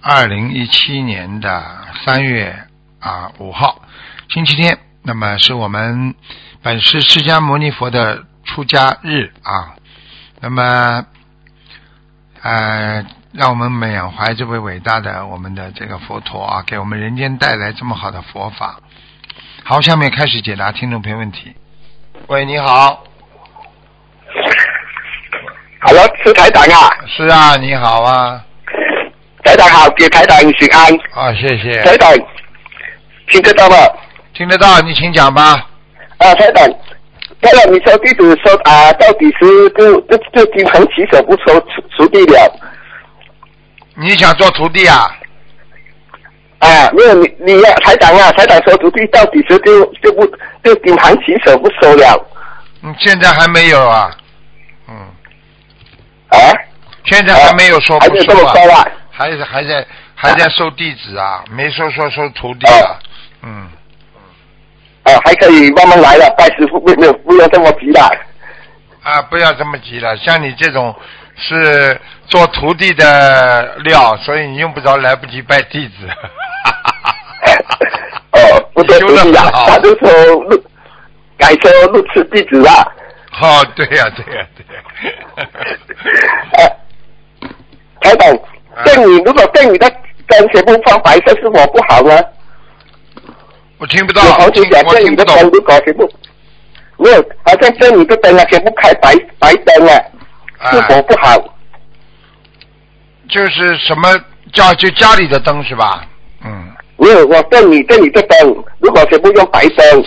[0.00, 1.62] 二零一七年的
[2.04, 2.66] 三月
[3.00, 3.82] 啊五号，
[4.28, 4.78] 星期天。
[5.02, 6.14] 那么是我们
[6.62, 9.74] 本是释迦牟尼佛的出家日啊。
[10.40, 11.06] 那么
[12.42, 18.80] 呃，让我们缅怀这位伟大的我们的这个佛陀啊，给我们人间带来这么好的佛法。
[19.64, 21.54] 好，下面开始解答听众朋友问题。
[22.28, 23.04] 喂，你好。
[25.80, 28.44] Hello，是台长啊，是啊，你好啊，
[29.48, 32.12] 台长好，给台长请安，啊，谢谢，台长
[33.28, 33.76] 听得到吗？
[34.34, 35.66] 听得到，你请讲吧。
[36.18, 36.68] 啊，台长，
[37.40, 42.60] 台长，你说弟子说啊，到底是就就就金盆洗手不收除除地了
[43.94, 45.08] 你想做徒弟啊？
[46.58, 46.90] 啊？
[46.92, 50.26] 没有你你呀、台长啊，台长说徒弟到底是就就不
[50.62, 52.22] 就金盆洗手不收了
[52.82, 54.10] 嗯，现在还没有啊。
[54.90, 54.94] 嗯，
[56.28, 56.36] 啊？
[57.04, 58.86] 现在还没有说不还没有这收啊，么高啊？
[59.18, 63.00] 还是还在还在收弟子啊，没收说收徒弟啊。
[63.42, 63.68] 嗯，
[65.02, 68.08] 啊，还可以慢慢来了，拜师傅不没有不要这么急了。
[69.02, 70.94] 啊，不要这么急了，像你这种
[71.36, 75.94] 是做徒弟的料，所以你用不着来不及拜弟子。
[78.30, 78.38] 哦，
[78.72, 80.08] 不做你徒弟啊，修得很好他就说
[80.44, 80.64] 入
[81.36, 82.86] 改说入次弟子啊。
[83.40, 84.82] 哦，对呀、对呀、对呀、
[86.52, 86.58] 呃，
[88.00, 88.30] 台长，
[88.84, 89.88] 对你如果对你的
[90.26, 92.20] 灯全部放白色，是我不好呢？
[93.78, 95.50] 我听不到我听不懂对你的灯。
[95.50, 96.10] 如果全部
[96.96, 101.36] 没有，好像对你的灯啊，全部开白白灯啊，是否啊，不好？
[103.28, 104.08] 就是什么
[104.52, 106.04] 叫就家里的灯是吧？
[106.44, 110.04] 嗯，没有，我对你对你的灯，如果全部用白灯，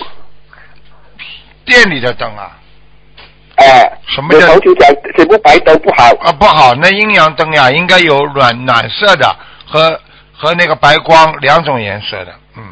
[1.66, 2.58] 店里的灯啊，
[3.62, 4.48] 哎、有什么叫？
[4.48, 9.36] 同学讲全部白灯不好，啊不好，那阴阳灯呀，应该有暖暖色的
[9.68, 10.00] 和
[10.34, 12.64] 和那个白光两种颜色的，嗯，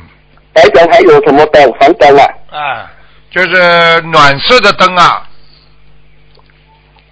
[0.53, 1.63] 白灯还有什么灯？
[1.79, 2.91] 黄灯啊，啊，
[3.29, 5.27] 就是暖色的灯啊，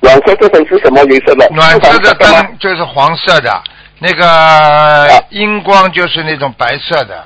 [0.02, 1.48] 暖色这灯是什么颜色的？
[1.54, 3.64] 暖色的灯就是黄色的，
[4.00, 7.24] 那个荧光就是那种白色的，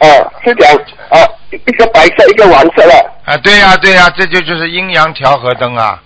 [0.00, 0.74] 哦，是讲
[1.10, 1.31] 哦，
[1.66, 3.12] 一个白色，一个黄色了。
[3.24, 6.02] 啊，对呀、对呀、这就就是阴阳调和灯啊，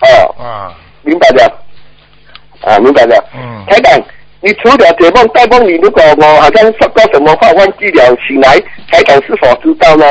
[0.00, 1.62] 哦，啊，明白了。
[2.62, 3.24] 啊，明白了。
[3.34, 4.00] 嗯，台长，
[4.40, 8.58] 你除了解梦带梦你，如果我好像说过什么话忘记了，醒来，
[8.90, 10.04] 台长是否知道呢？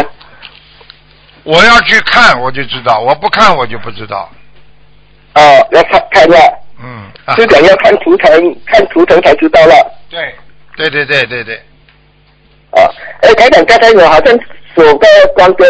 [1.43, 4.29] 我要去看我就知道，我不看我就不知道，
[5.33, 6.37] 哦，要看看了，
[6.81, 9.91] 嗯，啊是讲要看图腾，看图腾才知道了。
[10.09, 10.33] 对，
[10.77, 11.61] 对对对对对，
[12.75, 12.81] 啊，
[13.21, 14.33] 哎，台长，刚才我好像
[14.75, 15.65] 手的关节，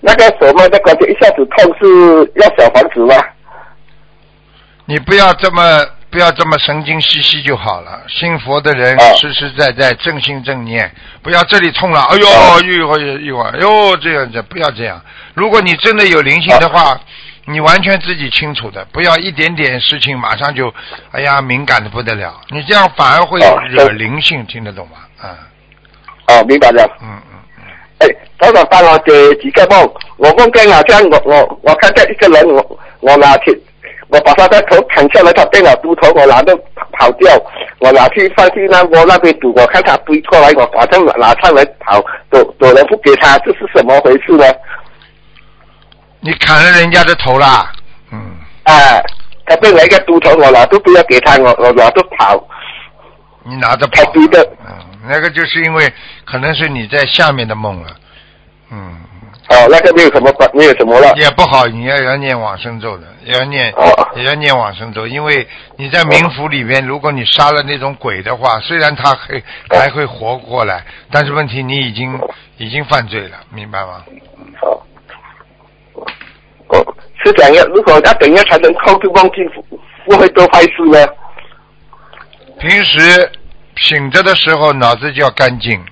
[0.00, 3.14] 那个手嘛，那关节一下子痛，是要小房子吗？
[4.84, 8.02] 你不要这么不要这么神经兮兮就好了。
[8.08, 10.90] 信佛的人哦实实在在正心正念，
[11.22, 15.00] 不要这里痛了，哎呦，哦一会儿一会儿，哎呦，这样子不要这样。
[15.34, 17.00] 如果你真的有灵性的话，
[17.44, 20.74] 你完全自己清楚的，不要一点点事情马上就，
[21.12, 22.40] 哎呀，敏感的不得了。
[22.48, 24.96] 你这样反而会哦惹灵性，听得懂吗？
[25.20, 25.38] 啊，
[26.40, 26.84] 哦，明白了。
[27.02, 27.62] 嗯嗯嗯，
[27.98, 28.08] 哎，
[28.38, 33.62] 台长帮我解几个梦，我梦见好像我我我看见一个人，我我拿去，
[34.08, 36.56] 我把他的头砍下来，他变了猪头，我拿着
[36.92, 37.30] 跑掉，
[37.78, 44.44] 我拿去放去那窝那边赌，我看他追过来，我马上拿拿上来跑，躲躲人不给他，这是什么回事呢？
[46.20, 47.72] 你砍了人家的头啦，
[48.12, 48.18] 嗯，
[48.64, 49.00] 啊，
[49.46, 52.42] 他变了一个猪头，我拿都不要给他，我我拿着跑，
[53.42, 54.04] 你拿着跑。
[54.04, 55.92] 太低的，嗯，那个就是因为
[56.24, 57.96] 可能是你在下面的梦了，
[58.70, 58.96] 嗯。
[59.52, 61.12] 哦，那个没有什么关，没有什么了。
[61.16, 65.44] 也不好，你要要念往生咒的，也要念哦也要念往生咒，因为
[65.76, 69.42] 你在冥府里面，如果你杀了那种鬼的话，虽然他还
[69.76, 72.16] 还会活过来，但是问题你已经
[72.58, 74.04] 已经犯罪了，明白吗？
[74.62, 74.80] 哦，
[76.68, 76.94] 哦，
[77.24, 79.44] 是这样如果要怎样才能控制梦境，
[80.04, 81.04] 不会多坏事呢？
[82.60, 83.32] 平时
[83.80, 85.82] 醒着的时候脑子就要干净，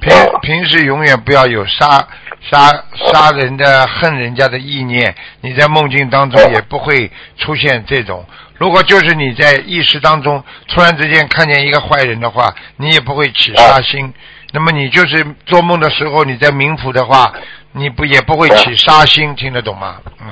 [0.00, 2.06] 平哦平时永远不要有杀
[2.50, 8.24] 杀杀人的恨人家的意念，你在梦境当中哦也不会出现这种
[8.56, 14.14] 如果就是你在意识当中突然之间看见一个坏人的话，你也不会起杀心。
[14.52, 17.32] 那么你就是做梦的时候你在冥府的话，
[17.72, 19.96] 你不也不会起杀心，听得懂吗？
[20.20, 20.26] 嗯。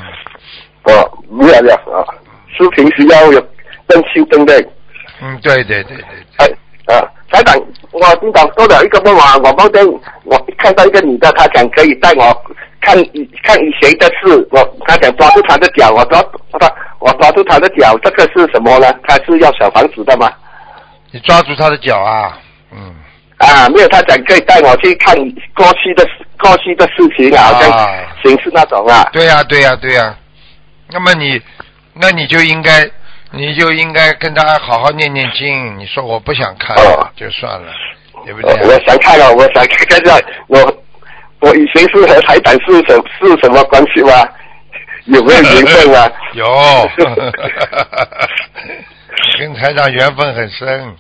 [0.85, 2.07] 哦，没有了啊，
[2.57, 3.41] 是平时要有
[3.89, 4.65] 灯修灯的。
[5.21, 6.05] 嗯，对对对对。
[6.39, 6.47] 哎
[6.95, 7.03] 啊，
[7.33, 7.57] 台长，
[7.91, 9.85] 我今早做了一个梦啊，我梦见
[10.25, 12.33] 我看到一个女的，她讲可以带我
[12.81, 12.95] 看
[13.43, 16.23] 看以前的事，我她想抓住她的脚，我抓
[16.61, 18.93] 她，我抓住她的脚，这个是什么呢？
[19.07, 20.31] 她是要小房子的吗？
[21.11, 22.39] 你抓住她的脚啊？
[22.71, 22.95] 嗯。
[23.39, 25.15] 啊，没有，她讲可以带我去看
[25.55, 26.07] 过去的
[26.39, 27.71] 过去的事情啊，好像
[28.23, 29.03] 形式那种啊。
[29.13, 30.17] 对呀，对呀，对呀。
[30.89, 31.43] 那么你，
[31.95, 32.89] 那你就应该，
[33.33, 35.79] 你就应该跟他好好念念经。
[35.79, 36.77] 你说我不想看，
[37.17, 37.73] 就算了，
[38.25, 38.53] 对不对？
[38.63, 40.59] 我想看了，我想看看，我
[41.41, 44.13] 我以前是和台长是什是什么关系吗？
[45.07, 46.11] 有没有缘分啊？
[46.35, 46.45] 有，
[49.39, 50.95] 跟台长缘分很深。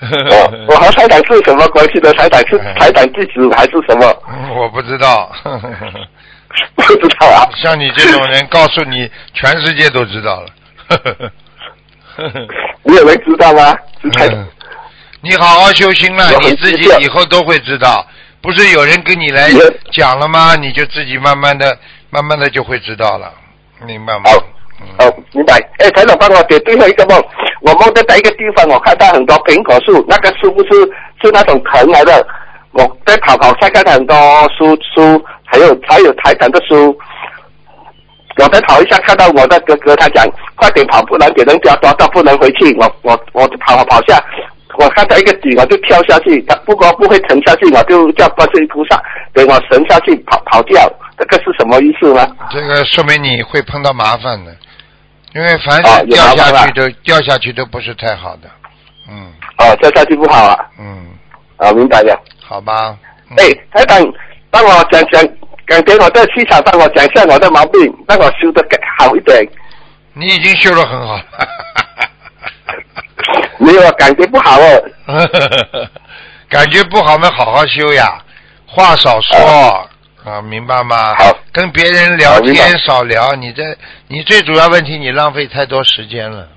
[0.00, 2.12] 我 我和台长是什么关系的？
[2.14, 4.16] 台长是台长弟子还是什么？
[4.58, 5.30] 我不知道。
[6.76, 7.44] 不知道啊！
[7.62, 10.46] 像你这种人，告诉你，全世界都知道了。
[12.84, 13.76] 你有人知道吗？
[15.22, 18.06] 你好好修心了，你自己以后都会知道。
[18.42, 19.48] 不是有人跟你来
[19.92, 20.54] 讲了吗？
[20.54, 21.78] 你就自己慢慢的、
[22.10, 23.32] 慢慢的就会知道了，
[23.86, 24.24] 明白吗？
[24.98, 25.54] 哦，明白。
[25.78, 27.22] 哎，陈总帮我解最后一个梦。
[27.62, 30.70] 我梦到在一个地方，我看到很多苹果树，那个树不是
[31.22, 32.26] 是那种藤来的。
[32.72, 34.16] 我在跑跑下看到很多
[34.58, 35.24] 树树。
[35.46, 36.98] 还有还有台长的书，
[38.36, 40.26] 我再跑一下，看到我的哥哥，他讲
[40.56, 42.74] 快点跑，不然给人家抓到，不能回去。
[42.76, 44.20] 我我我就跑跑跑下，
[44.76, 46.42] 我看到一个底，我就跳下去。
[46.42, 49.00] 他不过不会沉下去，我就叫观世音菩萨
[49.32, 50.90] 给我沉下去，跑跑掉。
[51.16, 52.28] 这个是什么意思呢？
[52.50, 54.52] 这个说明你会碰到麻烦的，
[55.34, 58.50] 因为凡是掉下去都掉下去都不是太好的。
[59.08, 59.32] 嗯。
[59.58, 60.58] 哦，掉下去不好啊。
[60.80, 61.06] 嗯。
[61.56, 62.20] 啊，明白了。
[62.42, 62.96] 好吧。
[63.36, 64.04] 哎，台长。
[64.50, 65.20] 帮我讲讲，
[65.66, 68.64] 讲给我在气场帮我讲一下我的毛病，让我修的
[68.98, 69.46] 好一点。
[70.12, 71.20] 你已经修的很好。
[73.58, 74.84] 没有，感觉不好哦。
[76.48, 78.22] 感觉不好嘛，好好修呀，
[78.66, 79.88] 话少说
[80.24, 81.14] 啊，明白吗？
[81.16, 81.36] 好。
[81.52, 83.62] 跟别人聊天少聊，你这
[84.08, 86.48] 你最主要问题，你浪费太多时间了。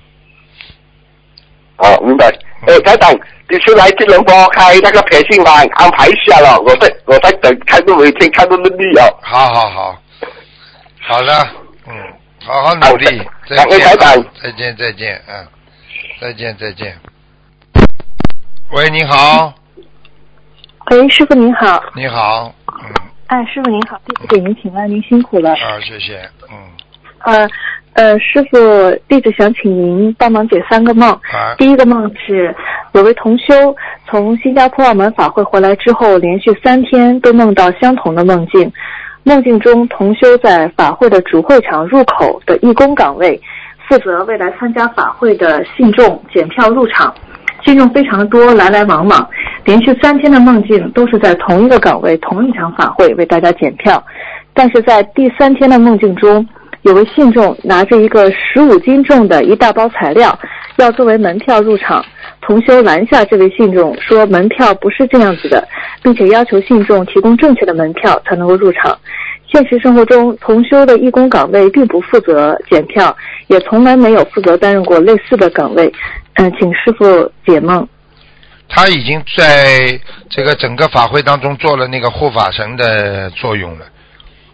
[1.78, 2.28] 好，明白。
[2.68, 3.14] 哎，台长。
[3.50, 6.60] 你出来吉隆坡开那个培训班，安排一下了。
[6.60, 9.04] 我在我在等，看到每天看到努力哦。
[9.22, 10.02] 好好好，
[11.00, 11.48] 好的，
[11.88, 11.94] 嗯，
[12.46, 13.06] 好好努力，
[13.48, 13.80] 再见，
[14.42, 15.48] 再见再见，嗯，
[16.20, 17.00] 再见再见。
[18.72, 19.54] 喂，你好。
[20.92, 21.82] 喂，师傅您好。
[21.96, 22.94] 你好，嗯。
[23.28, 25.52] 哎，师傅您好，弟子给您请安，您辛苦了。
[25.52, 26.58] 啊，谢谢，嗯。
[27.20, 27.50] 呃
[27.98, 28.58] 呃，师傅，
[29.08, 31.10] 弟子想请您帮忙解三个梦。
[31.10, 31.56] 啊。
[31.58, 32.56] 第一个梦是。
[32.94, 33.76] 有位同修
[34.08, 38.72] 从新加坡澳门法会回来之后，连续三天都梦到相同的梦境。
[39.24, 43.40] 梦境中，同修在法会的主会场入口的义工岗位，
[43.88, 47.14] 负责未来参加法会的信众检票入场。
[47.64, 49.28] 信众非常多，来来往往。
[49.66, 54.04] 连续三天的梦境都是在同一个岗位、同一场法会为大家检票。
[54.54, 56.48] 但是在第三天的梦境中，
[56.88, 60.40] 有位信众拿着一个十五斤重的一大包材料，
[60.78, 62.04] 要作为门票入场。
[62.40, 65.68] 同修拦下这位信众，说门票不是这样子的，
[66.02, 68.98] 并且要求信众提供正确的门票才能够入场。
[69.52, 73.14] 现实生活中，同修的义工岗位并不负责检票，
[73.48, 75.92] 也从来没有负责担任过类似的岗位。
[76.36, 77.86] 嗯，请师傅解梦。
[78.70, 83.86] 他已经在这个整个法会当中做了那个护法神的作用了。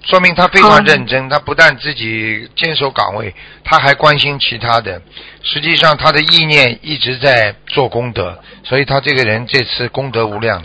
[0.03, 3.33] 说明他非常认真，他不但自己坚守岗位，
[3.63, 5.01] 他还关心其他的。
[5.41, 10.61] 实际上，他的意念一直在做功德，所以他这个人这次功德无量。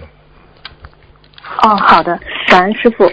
[1.63, 2.19] 哦，好的，
[2.49, 3.05] 感恩师傅。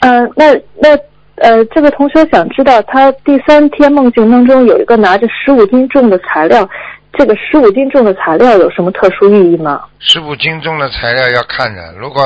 [0.00, 0.96] 呃，那那
[1.36, 6.68] 呃，这个同学想知道，他第三天梦境当中有一个拿着十五斤重的材料，
[7.12, 9.84] 这个十五斤重的材料有什么特殊意义吗？
[9.98, 12.22] 十五斤重的材料要看的，如果。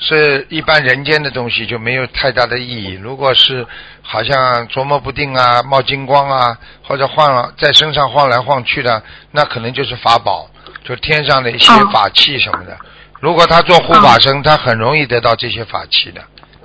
[0.00, 2.94] 是一般人间的东西就没有太大的意义。
[2.94, 3.66] 如果是
[4.02, 10.48] 好像琢磨不定啊、冒金光啊，或者晃在身上晃来晃去的，那可能就是法宝，
[10.82, 12.76] 就天上的一些法器什么的。
[13.20, 16.20] 如果他做护法神，他很容易得到这些法器的，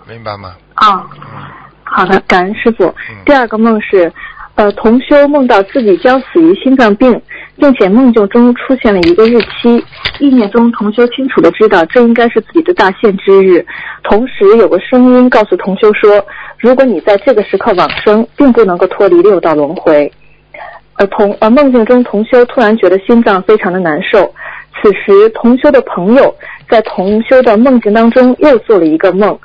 [0.07, 0.55] 明白吗？
[0.75, 1.05] 啊，
[1.83, 2.95] 好的，感恩师傅。
[3.25, 4.11] 第二个梦是。
[4.57, 7.21] 呃，同修梦到自己将死于心脏病，
[7.57, 9.83] 并且梦境中出现了一个日期。
[10.19, 13.65] 意念中，同修清楚的知道这应该是自己的大限之日。
[14.03, 16.25] 同时，有个声音告诉同修说
[16.57, 20.12] ：“如果你在这个时刻往生，并不能够脱离六道轮回。”
[20.97, 24.33] 而同而梦境中同修突然觉得心脏非常的难受，
[24.81, 26.33] 此时同修的朋友
[26.69, 29.38] 在同修的梦境当中又做了一个梦，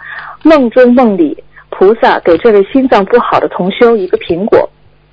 [0.44, 1.36] 梦中梦里
[1.70, 4.70] 菩萨给这位心脏不好的同修一个苹果，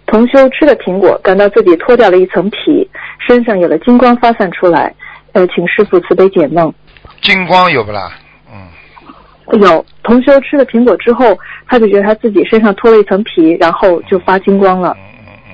[0.08, 4.96] 同修吃了苹果，感到自己脱掉了一层皮，身上有了金光发散出来，
[5.34, 6.74] 呃，请师傅慈悲解梦。
[7.22, 8.12] 金光有不啦？
[8.52, 11.38] 嗯，有同修吃了苹果之后，
[11.68, 14.96] 他就觉得他自己身上脱了一层皮，然后就发金光了。
[14.98, 15.54] 嗯嗯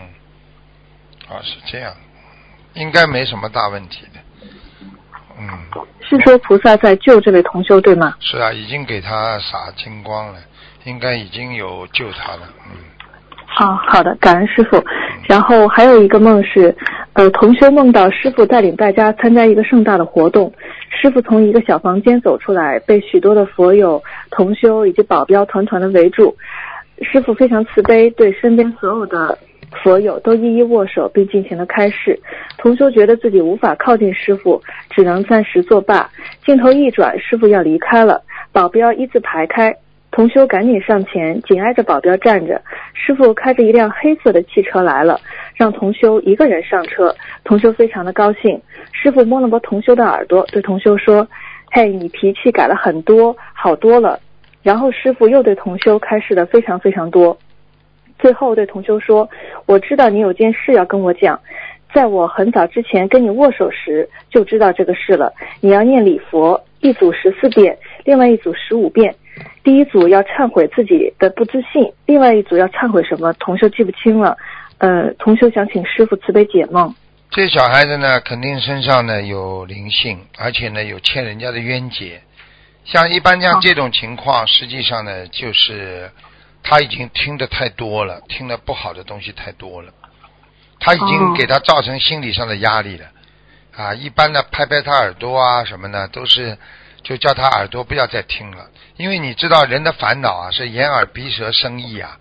[1.30, 1.92] 嗯，啊是这样，
[2.76, 4.20] 应该没什么大问题的。
[5.40, 5.50] 嗯，
[6.02, 8.14] 是说菩萨在救这位同修对吗？
[8.20, 10.36] 是啊，已经给他洒金光了，
[10.84, 12.42] 应该已经有救他了。
[12.68, 12.78] 嗯，
[13.56, 14.84] 好好的，感恩师傅。
[15.28, 16.76] 然后还有一个梦是，
[17.14, 20.52] 呃，同修梦到师傅带领大家参加一个盛大的活动，
[20.90, 26.36] 师傅从一个小房间走出来，被许多的佛友、同修以及保镖团团的围住。
[27.02, 29.38] 师傅非常慈悲，对身边所有的
[29.84, 32.20] 佛友都一一握手，并进行了开示。
[32.58, 36.10] 同修觉得自己无法靠近师傅，只能暂时作罢。
[36.44, 39.76] 镜头一转，师傅要离开了，保镖一字排开。
[40.14, 42.62] 同修赶紧上前，紧挨着保镖站着。
[42.94, 45.20] 师傅开着一辆黑色的汽车来了，
[45.56, 47.16] 让同修一个人上车。
[47.44, 48.62] 同修非常的高兴。
[48.92, 51.28] 师傅摸了摸同修的耳朵，对同修说
[51.74, 54.20] ：“嘿，你脾气改了很多，好多了。”
[54.62, 57.36] 然后师傅又对同修开示的非常非常多。
[58.20, 59.28] 最后对同修说
[59.66, 61.40] ：“我知道你有件事要跟我讲，
[61.92, 65.34] 在我很早之前跟你握手时就知道这个事了。
[65.60, 69.16] 你要念礼佛，一组十四遍，另外一组十五遍。
[69.64, 73.34] 第一组要忏悔自己的不自信，另外一组要忏悔什么？
[73.34, 74.38] 同修记不清了。
[74.78, 76.94] 呃，同修想请师傅慈悲解梦。
[77.32, 82.22] 这小孩子呢，肯定身上呢有灵性，而且呢有欠人家的冤结。
[82.84, 86.12] 像一般像这种情况，实际上呢就是
[86.62, 89.92] 他已经听的太多了，听了不好的东西太多了，
[90.80, 93.06] 他已经给他造成心理上的压力了。
[93.76, 96.58] 啊，一般呢拍拍他耳朵啊什么的，都是
[97.04, 98.68] 就叫他耳朵不要再听了，
[98.98, 102.18] 因为你知道人的烦恼啊是眼耳鼻舌身意啊，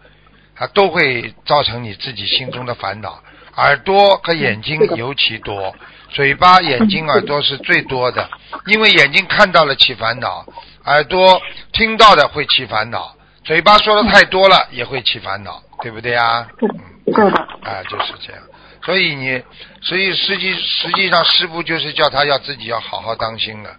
[0.56, 3.22] 啊都会造成你自己心中的烦恼。
[3.56, 5.76] 耳朵和眼睛尤其多，
[6.08, 8.28] 嘴巴、眼睛、耳朵是最多的，
[8.66, 10.46] 因为眼睛看到了起烦恼，
[10.86, 11.40] 耳朵
[11.72, 16.48] 听到的会起烦恼，嘴巴说的太多了也会起烦恼，对不对啊？
[16.58, 16.74] 对的，
[17.04, 17.38] 对的。
[17.70, 18.42] 啊，就是这样。
[18.84, 19.42] 所以你，
[19.82, 23.70] 所以实际实际上师傅就是叫他要自己要好好当心了，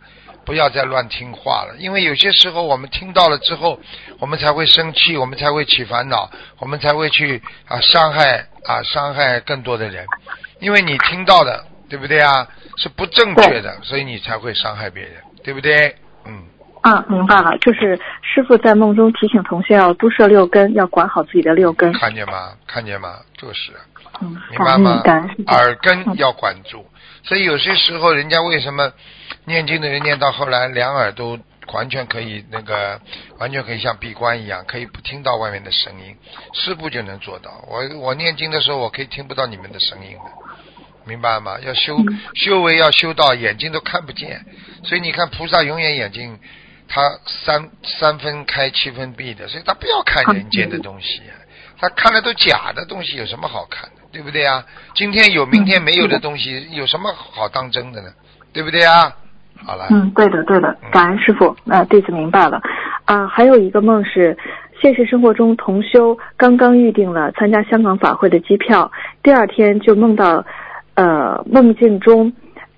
[0.45, 1.75] 不要再乱听话了。
[1.77, 3.79] 因为有些时候我们听到了之后，
[4.19, 10.05] 我们才会生气，我们才会起烦恼，我们才会去啊伤害啊伤害更多的人。
[10.59, 12.47] 因为你听到的，对不对啊？
[12.77, 15.95] 是不正确的，所以你才会伤害别人，对不对？
[16.25, 16.43] 嗯，
[16.81, 21.93] 啊，明白了，就是师傅在梦中提醒同学要多设六根，要管好自己的六根。
[21.93, 22.53] 看见吗？
[22.65, 23.19] 看见吗？
[23.37, 23.71] 就是。
[24.21, 25.27] 嗯，感明白吗。
[25.47, 26.83] 耳根要管住，
[27.23, 28.91] 所以有些时候人家为什么
[29.45, 31.39] 念经的人念到后来两耳都
[31.73, 32.99] 完全可以那个，
[33.39, 36.15] 完全可以像闭关一样，可以不听到外面的声音，
[36.53, 37.63] 师傅就能做到。
[37.67, 40.31] 我我念经的时候，我可以听不到你们的声音的，
[41.05, 41.57] 明白吗？
[41.61, 44.45] 要修嗯修为要修到眼睛都看不见，
[44.83, 46.39] 所以你看菩萨永远眼睛。
[46.85, 51.21] 他三三分开七分闭的，所以他不要看人间的东西，
[51.79, 54.63] 他看的都假的东西，有什么好看的，对不对啊？
[54.93, 58.09] 今天有，明天没有的东西，有什么好当真的呢？
[58.53, 59.11] 对不对啊？
[59.65, 62.61] 好了，嗯，对的，对的嗯，感恩师傅，呃，弟子明白了。
[63.05, 64.37] 啊、还有一个梦是，
[64.79, 68.91] 现实生活中同修刚刚预定了参加香港法会的机票，
[69.23, 70.45] 第二天就梦到，
[70.93, 72.31] 呃，梦境中。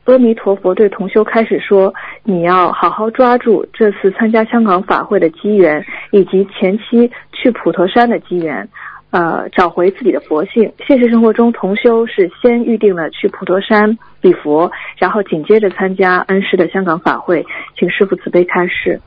[0.06, 8.70] 阿弥陀佛对同修开始说：“你要好好抓住这次参加香港法会的机缘，以及前期去普陀山的机缘，
[9.16, 10.70] 呃，找回自己的佛性。
[10.86, 17.46] 现实生活中，同修是先预定了去普陀山礼佛，然后紧接着参加恩师的香港法会，
[17.80, 19.00] 请师傅慈悲开示。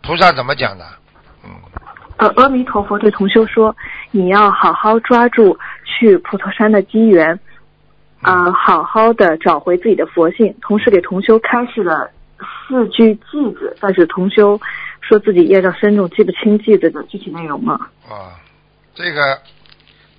[0.00, 0.84] 菩萨怎么讲的？
[1.44, 1.50] 嗯，
[2.18, 3.74] 呃，阿弥陀佛对同修说
[4.12, 7.36] ：“你要好好抓住去普陀山的机缘，
[8.22, 14.60] 啊、好好的找回自己的佛性。”同时给同修开示了四句偈子，但是同修
[15.00, 17.74] 说自己业障深重，记不清偈子的具体内容了。
[18.08, 18.38] 啊，
[18.98, 19.40] 这个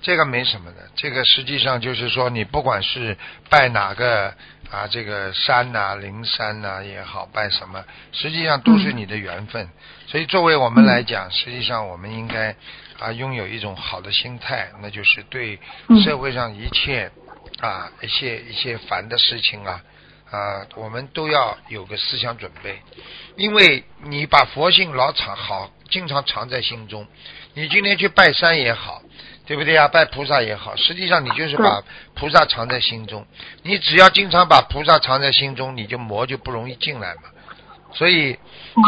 [0.00, 3.18] 这个没什么的，这个实际上就是说，你不管是
[3.50, 4.34] 拜哪个
[4.70, 9.68] 啊，这个山呐、灵山呐、也好，拜什么，实际上都是你的缘分。
[10.06, 12.56] 所以作为我们来讲，实际上我们应该
[12.98, 15.58] 啊拥有一种好的心态，那就是对
[15.88, 17.10] 嗯社会上一切
[17.60, 19.82] 啊一些一些烦的事情啊
[20.30, 22.80] 啊，我们都要有个思想准备，
[23.36, 27.06] 因为你把佛性老藏好，经常藏在心中。
[27.54, 29.02] 你今天去拜山也好，
[29.46, 29.88] 对不对啊？
[29.88, 31.82] 拜菩萨也好，实际上你就是把
[32.14, 33.26] 菩萨藏在心中。
[33.62, 37.22] 你只要经常把菩萨藏在心中，你就魔就不容易进来嘛。
[37.92, 38.38] 所以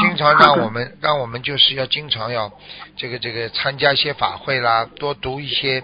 [0.01, 2.53] 经常让我们 让我们就是要经常要
[2.97, 5.83] 这个这个参加一些法会啦，多读一些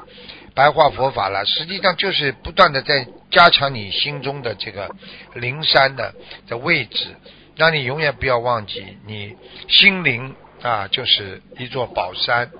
[0.55, 1.43] 白话佛法啦。
[1.45, 4.89] 实际上就是不断的在加强你心中的这个
[5.35, 6.15] 灵山的
[6.47, 7.17] 的位置，
[7.57, 9.35] 让你永远不要忘记你
[9.69, 12.51] 心灵啊就是一座宝山，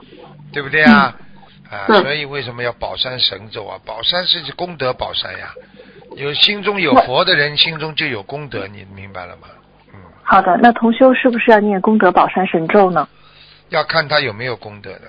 [0.53, 1.15] 对不对啊？
[1.71, 3.79] 啊，所以为什么要宝山神咒啊？
[3.85, 5.53] 宝山是功德宝山呀，
[6.17, 9.49] 有心中有佛的人，心中就有功德，你明白了吗？
[9.93, 10.01] 嗯。
[10.23, 13.07] 好的，那同修是不是要念功德宝山神咒呢？
[13.69, 15.03] 要看他有没有功德的。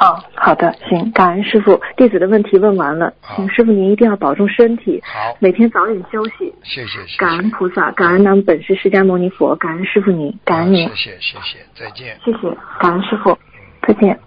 [0.00, 0.08] 嗯。
[0.08, 6.54] 啊，好的，行，感恩师傅，弟子的问题问完了，请师傅您一定要保重身体，好，每天早点休息。
[6.64, 7.18] 谢谢谢谢。
[7.18, 10.88] 感恩菩萨，感恩南无本师释迦牟尼佛，感恩师傅您，感恩您。
[10.88, 12.18] 谢谢谢谢，再见。
[12.24, 12.38] 谢谢，
[12.80, 13.38] 感恩师傅，
[13.86, 14.18] 再见。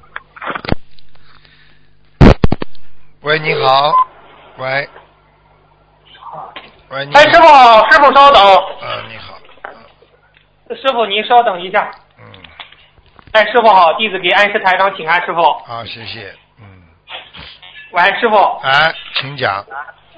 [3.22, 3.94] 喂，你好，
[4.60, 4.88] 喂，
[6.92, 8.44] 喂，你哎，师傅好，师傅稍等。
[8.44, 9.40] 啊，你好，
[10.76, 11.90] 师傅您稍等一下。
[13.34, 15.42] 嗯，哎，师傅好，弟子给安师台长请安，师傅。
[15.42, 16.66] 好，谢谢，嗯，
[17.92, 18.36] 喂，师傅。
[18.64, 19.66] 哎，请讲，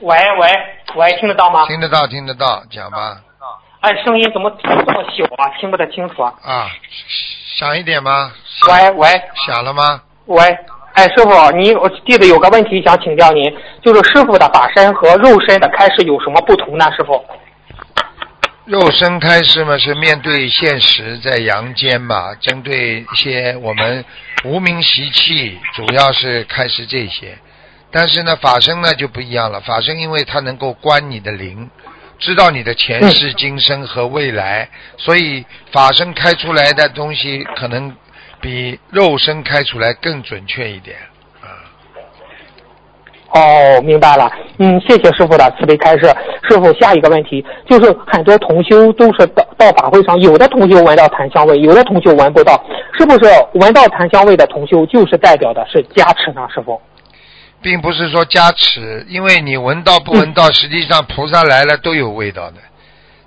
[0.01, 0.49] 喂喂
[0.95, 1.65] 喂，听得到吗？
[1.67, 3.17] 听得到，听得到，讲吧，
[3.79, 5.49] 哎，声音怎么这么小啊？
[5.59, 6.33] 听不太清楚啊。
[6.43, 6.67] 啊，
[7.57, 8.31] 响一点吗？
[8.69, 9.09] 喂喂
[9.47, 10.01] 响了吗？
[10.25, 10.43] 喂，
[10.95, 13.43] 哎，师傅，你我弟子有个问题想请教您，
[13.81, 16.91] 就是师傅的法身和肉身的开始有什么不同呢？
[16.91, 17.23] 师傅？
[18.65, 24.03] 肉身开示嘛，是面对现实，在阳间嘛，针对一些我们
[24.43, 27.37] 无名习气，主要是开示这些。
[27.91, 31.69] 但是呢，法身呢就不一样了，法身因为它能够观你的灵，
[32.17, 34.67] 知道你的前世今生和未来，
[34.97, 37.95] 所以法身开出来的东西可能
[38.41, 40.97] 比肉身开出来更准确一点。
[43.35, 43.41] 啊，
[43.77, 44.31] 哦，明白了。
[44.57, 46.05] 嗯，谢谢师傅的慈悲开示。
[46.47, 52.63] 师傅，下一个问题就是很多同修都是到到法会上，有的同修闻到檀香味，有的同修闻不到，
[52.97, 56.47] 是不是闻到檀香味的同修就是代表的是加持呢？
[56.53, 56.79] 师傅？
[57.61, 62.57] 并不是说加持，因为你闻到不闻到，实际上菩萨来了都有味道的，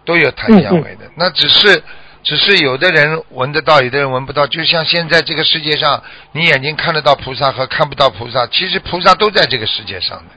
[0.07, 1.05] 都有檀香味的。
[1.17, 1.83] 那只是，
[2.23, 4.47] 只是有的人闻得到，有的人闻不到。
[4.47, 6.03] 就像现在这个世界上，
[6.33, 10.35] 你眼睛看得到菩萨和看不到菩萨，其实菩萨都在这个世界上的，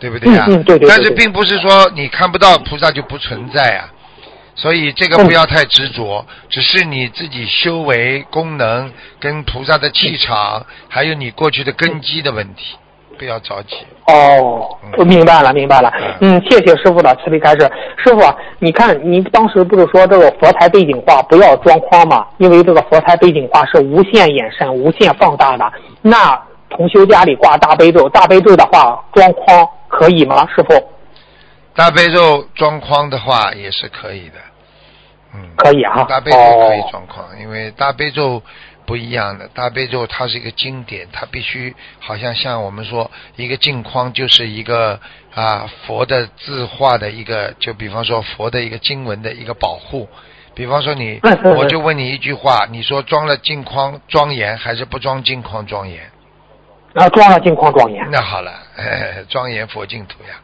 [0.00, 3.88] 对不对呀、嗯嗯对对对但是并不是说你看不到菩萨就不存在啊。
[4.54, 12.76] 所以这个不要太执着，只是你自己修为功能跟菩萨的气场，还有你过去的根基的问题，
[13.22, 13.76] 不要着急。
[14.08, 15.92] 哦，我明白了，明白了。
[16.20, 17.60] 嗯，谢谢师傅的慈悲开示。
[17.96, 22.26] 师傅啊，你看您当时不是说这个佛台背景画不要装框吗？
[22.38, 25.72] 因为这个佛台背景画是无限延伸、无限放大的。
[26.00, 26.36] 那
[26.68, 30.44] 同修家里挂大悲咒，大悲咒的话装框可以吗？
[30.56, 30.74] 师傅？
[31.76, 34.34] 大悲咒装框的话也是可以的，
[35.32, 38.42] 嗯，可以啊大悲咒可以哦装框，因为大悲咒
[38.86, 45.00] 不一样的，大悲咒它是一个经典，它必须好像像我们说一个镜框就是一个
[45.34, 50.08] 啊佛的字画的一个，就比方说佛的一个经文的一个保护。
[50.54, 51.18] 比方说你
[51.56, 56.10] 我就问你一句话，你说装了镜框庄严还是不装镜框庄严？
[56.94, 58.06] 啊装了镜框庄严。
[58.10, 58.52] 那好了，
[59.30, 60.41] 庄严佛净土呀，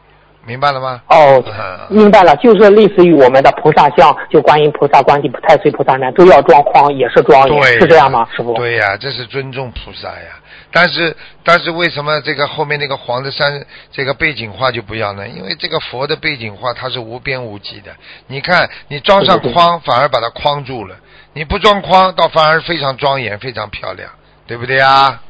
[0.49, 1.03] 明白了吗？
[1.09, 8.55] 哦嗯，明白了，就是类似于我们的菩萨像，就观音菩萨、观地太岁菩萨呢都要装框，也是庄严，对，是这样吗，师傅？
[8.55, 10.41] 对呀、这是尊重菩萨呀。
[10.71, 15.29] 但是，但是为什么这个后面那个黄的山这个背景画就不要呢？
[15.29, 17.91] 因为这个佛的背景画它是无边无际的。
[18.27, 20.95] 你看，你装上框反而把它框住了；
[21.35, 24.11] 你不装框，倒反而非常庄严、非常漂亮，
[24.47, 25.23] 对不对啊？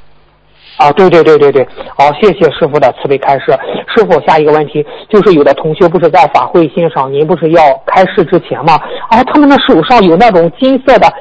[0.79, 3.47] 啊，对对对对对，好，谢谢师傅的慈悲开示。
[3.89, 8.75] 师傅，下一个问题就是有的同学不是在法会欣赏，您不是要开示之前吗？
[9.11, 11.13] 啊，他们的手上有那种金色的，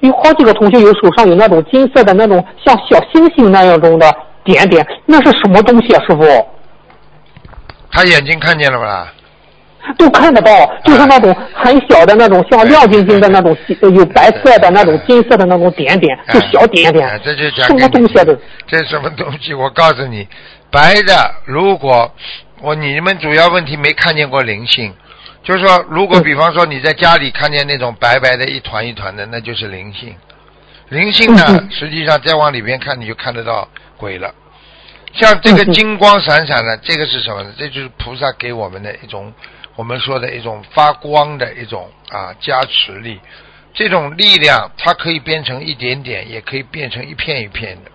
[0.00, 4.06] 有好几个同学有手上有那种金色的那种像小星星那样中的
[4.44, 6.22] 点点，那是什么东西啊，师傅？
[7.90, 9.12] 他眼睛看见了吧？
[9.98, 10.50] 都看得到，
[10.84, 18.24] 就是那种很小的那种，像亮晶晶的那种，呃有白色的那种金色的那种点点，就小点哎点，这就讲什么东西啊？
[18.66, 19.54] 这什么东西？
[19.54, 20.26] 我告诉你，
[20.70, 22.12] 白的，如果
[22.60, 24.92] 我你们主要问题没看见过灵性，
[25.42, 30.14] 就是说，如果嗯比方说你在家里看见那种白白的一团一团的，那就是灵性。
[30.88, 34.32] 灵性呢实际上再往里边看，你就看得到鬼了。
[35.12, 37.50] 像这个金光闪闪的，这个是什么呢？
[37.56, 39.32] 这就是菩萨给我们的一种，
[39.76, 43.20] 我们说的一种发光的一种啊加持力。
[43.74, 47.90] 这种力量，它可以变成一点点，也可以变成一片一片的。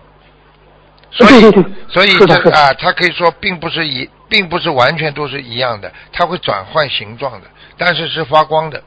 [1.10, 1.40] 所以
[1.92, 8.82] 所以这啊，它可以说并不是一，并不是完全都是一样的，它会转换形状的，但是是发光的。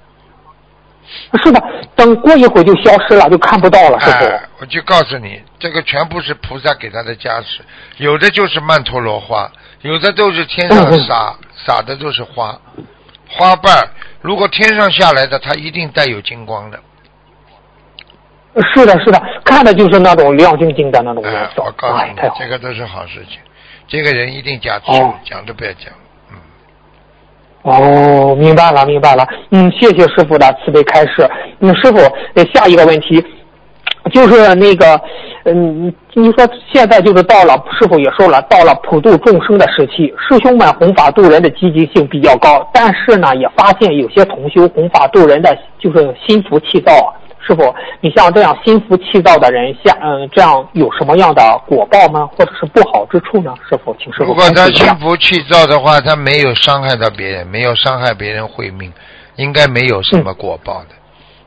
[1.44, 1.62] 是的，
[1.96, 4.26] 等过一会儿就消失了，就看不到了，师傅。
[4.26, 7.62] 哎，我就告诉你，这个全部是菩萨给他的加持，
[7.98, 9.52] 有的就是曼陀罗花，
[9.86, 12.60] 有的都是天上撒撒的都是花，
[13.30, 13.88] 花瓣
[14.20, 16.80] 如果天上下来的，它一定带有金光的。
[18.74, 21.90] 是的，是的，看的就是那种亮晶晶的那种颜哎，色我告。
[21.90, 23.38] 诉哎，你这个都是好事情，
[23.88, 25.94] 这个人一定加持哦，讲都不要讲。
[26.32, 26.38] 嗯，
[27.62, 29.24] 哦，明白了，明白了。
[29.52, 31.30] 嗯，谢谢师傅的慈悲开示。
[31.60, 32.00] 嗯，师傅，
[32.34, 33.24] 呃下一个问题
[34.14, 35.02] 就是那个，
[35.46, 47.10] 嗯，你说现在就是到了，师傅也说了，到了普度众生的时期，师兄们弘法度人的积极性比较高，但是呢，也发现有些同修弘法度人的就是心浮气躁啊。
[47.48, 47.62] 师傅，
[48.02, 52.28] 你像这样心浮气躁的人，像嗯，这样有什么样的果报吗？
[52.36, 53.54] 或者是不好之处呢？
[53.70, 54.66] 师傅，请师傅如果他。
[54.66, 58.92] 心浮气躁的话，他没有伤害到别人，没有伤害别人慧命，
[59.36, 60.90] 应该没有什么果报的。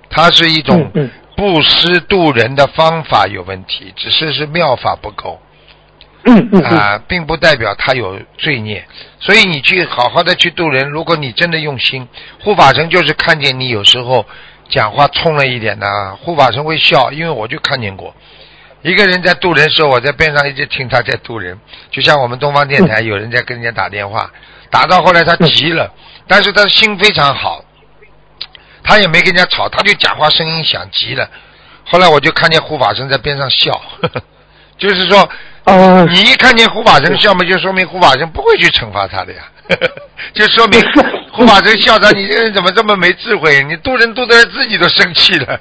[0.09, 5.41] 他是一种嗯嗯布施度人的方法有问题，只是是妙法不够
[6.25, 8.85] 嗯嗯嗯，啊、并不代表他有罪孽。
[9.21, 12.09] 所以你去好好的去度人，如果你真的用心，
[12.43, 14.27] 护法神就是看见你有时候
[14.69, 18.13] 讲话冲了一点呢，护法神会笑，因为我就看见过。
[18.83, 21.57] 一个人在渡人时候，我在边上一直听他在渡人，
[21.93, 24.29] 就像我们东方电台有人在跟人家打电话，
[24.73, 25.89] 打到后来他急了，
[26.27, 27.65] 但是他心非常好，
[28.89, 31.29] 他也没跟人家吵，他就讲话声音响急了。
[31.85, 33.71] 后来我就看见护法神在边上笑，
[34.01, 34.23] 呵 呵
[34.79, 35.29] 就是说，
[35.65, 39.43] 哦你一看见护法神笑嘛，就说明护法神不会去惩罚他的呀，
[40.33, 40.81] 就说明
[41.31, 43.63] 护法神笑他，你这人怎么这么没智慧？
[43.65, 45.61] 你渡人渡的自己都生气了，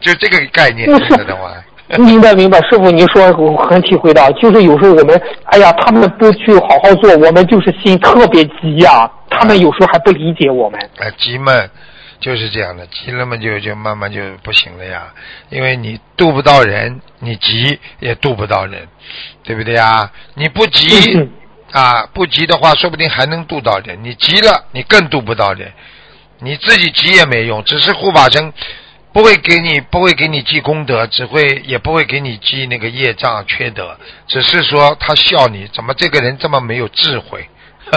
[0.00, 1.54] 就这个概念，不是知道吗？
[1.98, 10.80] 明白明白，师傅您说我很体会到，就是有时候我们，哎呀，他们不去好好做，我们就是心特别急呀、他们有时候还不理解我们。
[10.98, 11.52] 哎，急嘛，
[12.20, 15.12] 就是这样的，急了嘛就就慢慢就不行了呀，
[15.50, 18.88] 因为你渡不到人，你急也渡不到人，
[19.42, 20.10] 对不对呀？
[20.34, 21.30] 你不急嗯
[21.72, 25.72] 啊，不急的话，说不定还能渡到人，你急了，你更渡不到人，
[26.40, 28.52] 你自己急也没用，只是护法神。
[29.12, 37.48] 不会给你，不会给你积功德，只会也不会给你积那个业障缺德，只是说他笑你，怎么这个人这么没有智慧？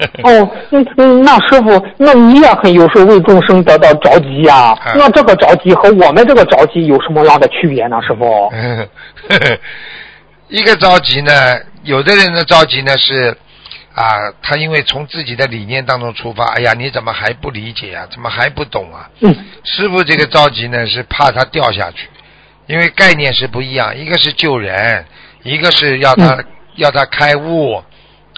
[0.24, 8.50] 哦，嗯嗯，那师傅，那你也很有时候为众生得到着急呀、哎那这个着急和我们这个着急有什么样的区别呢，师傅？
[10.48, 11.32] 一个着急呢，
[11.84, 13.36] 有的人的着急呢是
[13.94, 18.06] 啊，他因为从自己的理念当中出发，哎呀，你怎么还不理解啊？
[18.10, 19.08] 怎么还不懂啊？
[19.20, 19.34] 嗯
[19.64, 22.08] 师傅这个着急呢，是怕他掉下去，
[22.66, 25.04] 因为概念是不一样，一个是救人，
[25.42, 26.44] 一个是要他、嗯
[26.76, 27.82] 要他开悟，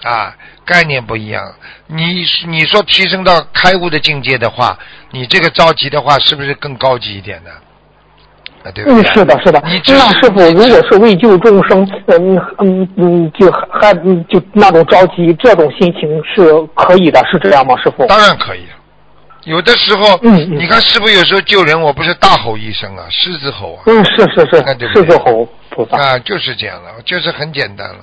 [0.03, 0.35] 啊，
[0.65, 1.41] 概念不一样。
[1.87, 4.77] 你你说提升到开悟的境界的话，
[5.11, 7.49] 你这个着急的话，是不是更高级一点呢？
[8.63, 9.01] 啊，对不对？
[9.01, 9.61] 嗯，是的，是的。
[9.65, 18.05] 你只那师傅，如果是为救众生，嗯嗯嗯，就还嗯就那种着急，这种心情是可以的，是这样吗，师傅？
[18.07, 18.65] 当然可以。
[19.43, 25.97] 有的时候，嗯嗯你看师傅有时候救人，我不是大吼一声啊，狮子吼啊，嗯，是是是哎对，对狮子吼菩萨。
[25.97, 27.97] 啊，就是这样了，就是很简单了。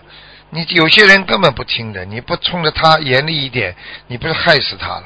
[0.50, 3.74] 你有些人根本不听的，你不冲着他严厉一点，
[4.08, 5.04] 你不是害死他了？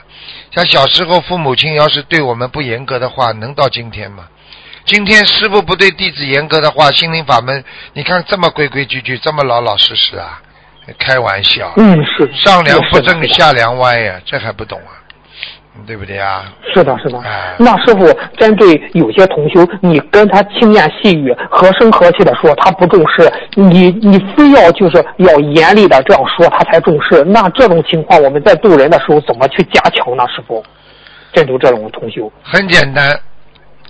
[0.50, 4.24] 像小时候父母亲要是对我们不严格的话，能到今天吗？
[4.86, 10.40] 今天师傅不对弟子严格的话，心灵法门，你看这么规规矩矩，这么老老实实啊，
[10.98, 15.03] 开玩笑，嗯，是上梁不正下梁歪呀、这还不懂啊？
[15.76, 16.44] 嗯对不对啊？
[16.72, 17.56] 是的，是的哎。
[17.58, 18.06] 那师傅，
[18.38, 27.24] 针对有些同修，你跟他轻言细语、和声和气的说，他不重视，你你非要就是要严厉的这样说，他才重视。
[27.24, 30.24] 那这种情况，我们在渡人的时候怎么去加强呢？
[30.28, 30.64] 师傅，
[31.32, 33.20] 针对这种同修，很简单，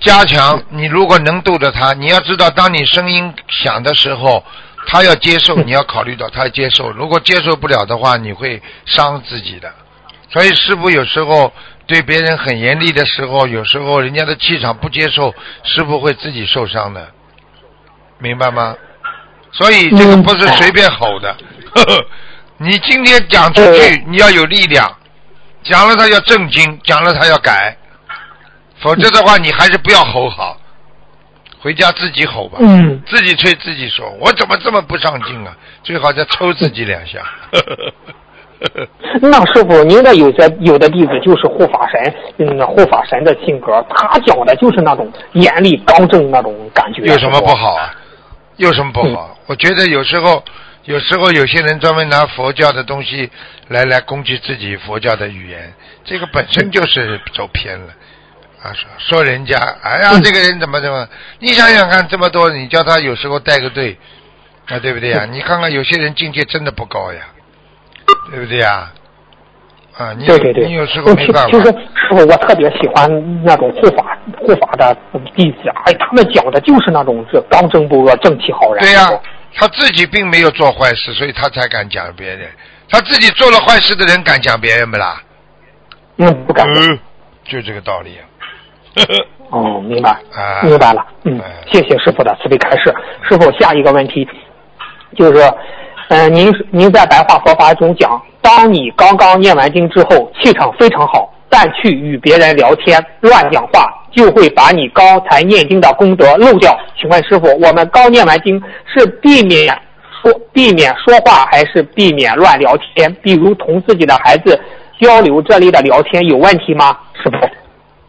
[0.00, 0.60] 加强。
[0.70, 4.42] 你如果能度着他，你要知道，当你声音响的时候，
[4.86, 6.90] 他要接受，你要考虑到他接受。
[6.90, 9.70] 如果接受不了的话，你会伤自己的。
[10.30, 11.52] 所以师傅有时候
[11.86, 17.08] 对别人很严厉的时候，有时候人家的气场不接受，师傅会自己受伤的，
[18.18, 18.76] 明白吗？
[19.52, 21.36] 所以这个不是随便吼的。
[21.74, 22.06] 呵 呵
[22.56, 24.96] 你今天讲出去，你要有力量，
[25.62, 27.76] 讲了他要正经，讲了他要改，
[28.80, 30.56] 否则的话你还是不要吼好，
[31.60, 35.54] 回家自己吼吧，嗯，自己吹自己说，我怎么这么不上进啊？
[35.82, 37.18] 最好再抽自己两下。
[39.20, 47.02] 那师傅，您的有些有的弟子就是护法神，嗯，护法神的性格，他讲的就是那种严厉刚正那种感觉。
[47.02, 47.48] 有什么不？
[47.54, 47.94] 好啊？
[48.56, 49.36] 有什么不好？
[49.46, 50.42] 我觉得有时候，
[50.84, 53.30] 有时候有些人专门拿佛教的东西
[53.68, 57.88] 来来攻击自己佛教的语言，这个本身就是走偏了。
[58.62, 61.06] 啊，说说人家，哎呀，嗯这个人怎么怎么？
[61.38, 63.98] 你想想看，这么多，你叫他有时候带个队，
[64.68, 65.26] 啊，对不对呀？
[65.30, 67.20] 你看看有些人境界真的不高呀，
[68.30, 68.90] 对不对呀？
[69.96, 71.50] 啊，你对对对，你有时候没办法。
[71.50, 73.08] 就是师傅，我特别喜欢
[73.44, 74.96] 那种护法护法的
[75.36, 78.84] 弟子，哎，他们讲的就是那种是刚正不阿、正气浩然。
[78.84, 79.08] 对呀、
[79.54, 82.50] 他自己并没有做坏事，所以他才敢讲别人。
[82.88, 85.22] 他自己做了坏事的人敢讲别人不啦？
[86.16, 86.66] 嗯，不敢。
[86.74, 86.98] 嗯，
[87.44, 88.18] 就这个道理。
[89.50, 91.06] 哦，明白，啊明白了。
[91.22, 92.92] 嗯哎，谢谢师傅的慈悲开示。
[93.28, 94.28] 师傅，下一个问题
[95.16, 95.40] 就是，
[96.08, 106.78] 呃，您您在白话佛法中讲，当你刚刚念完经之后，气场非常好，但去与别人聊天乱讲话，就会把你刚才念经的功德漏掉。
[107.00, 109.66] 请问师傅，我们刚念完经是避免
[110.20, 113.12] 说避免说话，还是避免乱聊天？
[113.22, 114.60] 比如同自己的孩子
[115.00, 116.98] 交流这类的聊天有问题吗？
[117.22, 117.48] 师傅？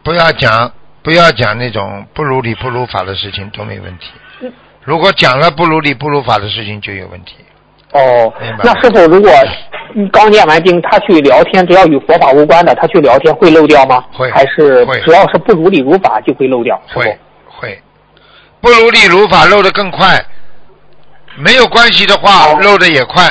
[0.02, 0.70] 不要讲，
[1.02, 4.50] 不要讲那种不如理不如法的事情都没问题。
[4.84, 7.36] 如果讲了不如理不如法的事情就有问题。
[7.96, 8.32] 哦
[8.62, 9.30] 那师傅，如果
[9.94, 14.04] 嗯刚念完经，他去聊天，只要与佛法无关的，他去聊天会漏掉吗？
[14.12, 16.80] 会还是会只要是不如理如法就会漏掉？
[16.92, 17.82] 会会，
[18.60, 20.22] 不如理如法漏的更快，
[21.36, 23.22] 没有关系的话哦漏的也快。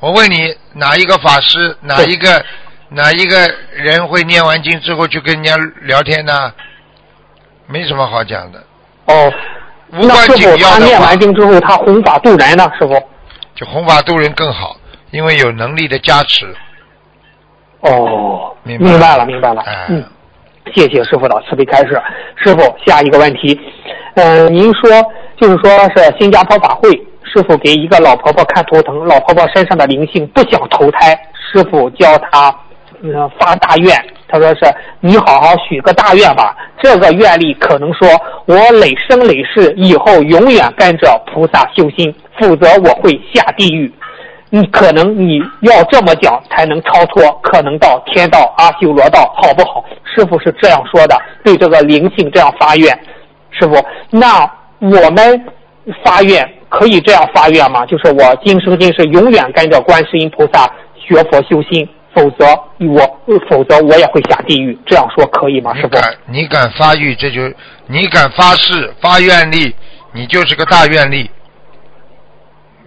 [0.00, 2.44] 我问你，哪一个法师，哪一个
[2.90, 6.52] 哪一个人会念完经之后去跟人家聊天呢？
[7.66, 8.62] 没什么好讲的，
[9.06, 9.32] 哦，
[9.92, 12.70] 无关紧那师傅要念完，经之后，他弘法度人呢？
[12.78, 12.94] 师傅？
[13.58, 14.76] 就弘法度人更好，
[15.10, 16.46] 因为有能力的加持。
[17.80, 19.62] 哦，明白明白了，明白了。
[19.62, 20.04] 哎嗯，
[20.72, 22.00] 谢谢师傅的慈悲开示。
[22.36, 23.60] 师傅，下一个问题，
[24.14, 24.88] 嗯、您说
[25.36, 26.88] 就是说是新加坡法会，
[27.24, 32.54] 师傅给一个老婆婆看图腾，老婆婆身上的灵性不想投胎，师傅教她
[33.02, 33.92] 嗯发大愿，
[34.28, 34.60] 他说是
[35.00, 38.08] 你好好许个大愿吧，这个愿力可能说
[38.46, 43.92] 我累生累世以后永远跟着菩萨修心，否则我会下地狱。
[44.50, 49.84] 你可能你要这么讲才能超脱，可能到天道、阿修罗道，好不好？
[50.04, 51.14] 师傅是这样说的，
[51.44, 52.88] 对这个灵性这样发愿。
[53.50, 53.76] 师傅，
[54.10, 55.44] 那我们
[56.02, 57.84] 发愿可以这样发愿吗？
[57.84, 60.64] 就是我今生今世永远跟着观世音菩萨
[60.94, 62.46] 学佛修心，否则
[62.78, 64.78] 我否则我也会下地狱。
[64.86, 65.74] 这样说可以吗？
[65.74, 65.88] 师傅？
[65.88, 67.52] 你敢你敢发育，这就
[67.86, 69.74] 你敢发誓发愿力，
[70.12, 71.30] 你就是个大愿力。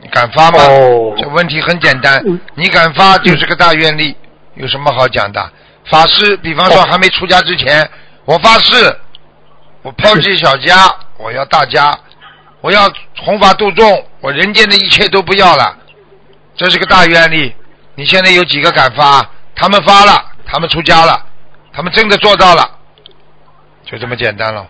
[0.02, 0.58] 你敢发吗？
[0.64, 4.16] 哦这问题很简单嗯，你敢发就是个大愿力，
[4.56, 5.52] 有什么好讲的？
[5.86, 7.88] 法师，比方说哦还没出家之前，
[8.26, 8.98] 我发誓，
[9.84, 10.76] 我抛弃小家，
[11.18, 11.98] 我要大家，
[12.62, 15.78] 我要弘法度众，我人间的一切都不要了，
[16.56, 17.54] 这是个大愿力。
[17.96, 19.30] 你现在有几个敢发？
[19.56, 20.14] 他们发了，
[20.46, 21.26] 他们出家了，
[21.74, 22.64] 他们真的做到了，
[23.86, 24.66] 就这么简单了。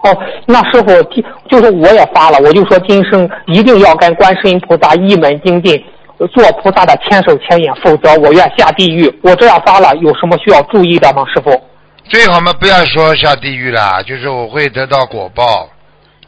[0.00, 5.82] 哦，那师傅，今就是我也发了，我就说今生一定要跟观世音菩萨一门精进，
[6.32, 9.12] 做菩萨的千手千眼，否则我愿下地狱。
[9.22, 11.24] 我这样发了，有什么需要注意的吗？
[11.34, 11.50] 师傅？
[12.04, 15.68] 最好嘛，不要说下地狱了，就是我会得到果报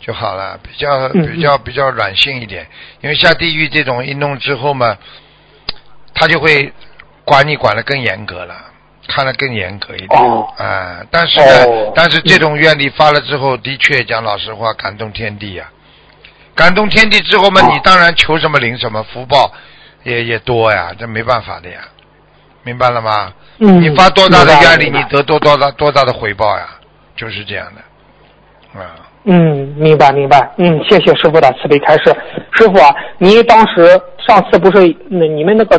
[0.01, 2.67] 就好了，比较嗯比较比较软性一点。
[3.03, 4.97] 因为下地狱这种一弄之后嘛，
[6.15, 6.73] 他就会
[7.25, 8.55] 管你管得更严格了，
[9.09, 10.21] 看得更严格一点。
[10.21, 10.47] 哦。
[10.57, 11.93] 啊，但是呢，哦。
[11.95, 15.71] 但是这种愿力发了之后，的确讲老实话，感动天地呀、
[16.55, 17.71] 感动天地之后嘛，哦。
[17.73, 19.53] 你当然求什么灵什么，福报
[20.05, 21.81] 也也多呀，这没办法的呀，
[22.63, 23.33] 明白了吗？
[23.63, 26.67] 嗯你发多大的愿力，你得多多大多大的回报呀，
[27.15, 30.51] 就是这样的，啊，嗯，明白明白。
[30.57, 32.05] 嗯，谢谢师傅的慈悲开示。
[32.53, 34.79] 师傅啊，您当时上次不是
[35.11, 35.79] 那你们那个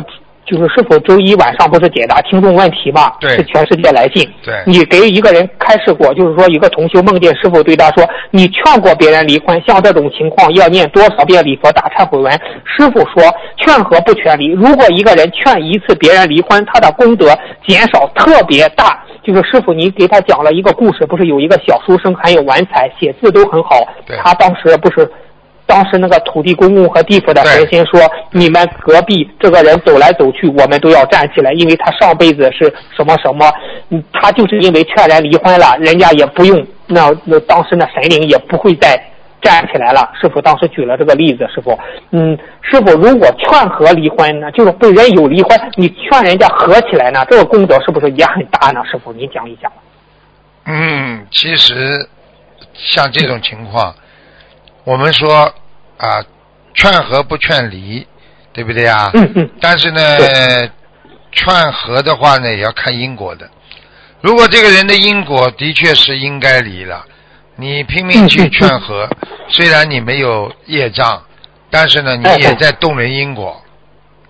[0.52, 3.10] 就是师傅周一晚上不是解答听众问题嘛？
[3.18, 4.28] 对是全世界来信。
[4.44, 12.30] 对你给一个人开示过，就是说一个同修梦见师傅对他说：“你劝过别人离婚，像这种情况要念多少遍礼佛打忏悔文？”
[12.68, 14.48] 师傅说：“劝和不劝离。
[14.48, 17.28] 如果一个人劝一次别人离婚，他的功德
[17.66, 23.76] 减少特别大。”就是师傅，你给他讲了一个故事，不是有一个小书生很有文采，写字都很好。
[24.22, 25.10] 他当时不是，
[25.66, 33.50] 当时那个土地公公和地府的神仙说，你们隔壁这个人走来走去，我们都要站起来，因为他上辈子是什么什么，
[33.90, 39.00] 嗯，他就是因为劝人离婚了，人家也不用，那那当时那神灵也不会再
[39.40, 40.10] 站起来了。
[40.20, 41.78] 师傅当时举了这个例子，师傅，
[42.10, 48.82] 嗯，师傅如果劝和离婚呢，就是被人有离婚，你劝人家和起来呢，这个功德是不是也很大呢？
[48.84, 49.72] 师傅，您讲一讲。
[50.66, 52.06] 嗯，其实
[52.74, 53.94] 像这种情况，
[54.84, 55.54] 我们说
[55.98, 56.24] 啊
[56.74, 58.06] 劝和不劝离，
[58.52, 59.10] 对不对啊？
[59.14, 60.00] 嗯嗯但是呢，
[61.30, 63.48] 劝和的话呢，也要看因果的。
[64.20, 67.04] 如果这个人的因果的确是应该离了，
[67.56, 69.08] 你拼命去劝和，
[69.48, 71.22] 虽然你没有业障，
[71.70, 73.62] 但是呢，你哎也在动人因果，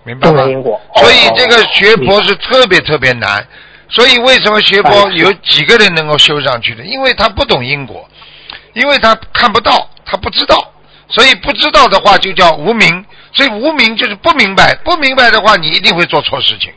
[0.03, 0.37] 明白吗？
[0.37, 3.45] 动人因果所以哦这个学佛是特别特别难。
[3.89, 6.83] 所以为什么学佛有几个人能够修上去的？
[6.83, 8.09] 因为他不懂因果，
[8.73, 10.71] 因为他看不到，他不知道，
[11.07, 13.05] 所以不知道的话就叫无明。
[13.33, 16.71] 所以无明就是不明白，不明白的话你一定会做错事情。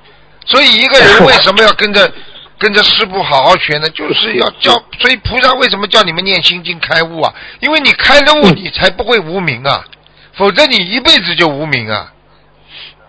[0.47, 2.11] 所以一个人为什么要跟着
[2.59, 3.91] 跟着师傅好好学呢？
[3.91, 7.35] 就是要教，所以菩萨为什么叫你们念心经开悟啊？
[7.61, 9.85] 因为你开了悟，你才不会无明啊，
[10.33, 12.13] 否则你一辈子就无明啊。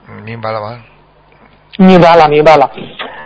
[0.09, 0.81] 嗯，明白了吗？
[1.77, 2.69] 明白了，明白了。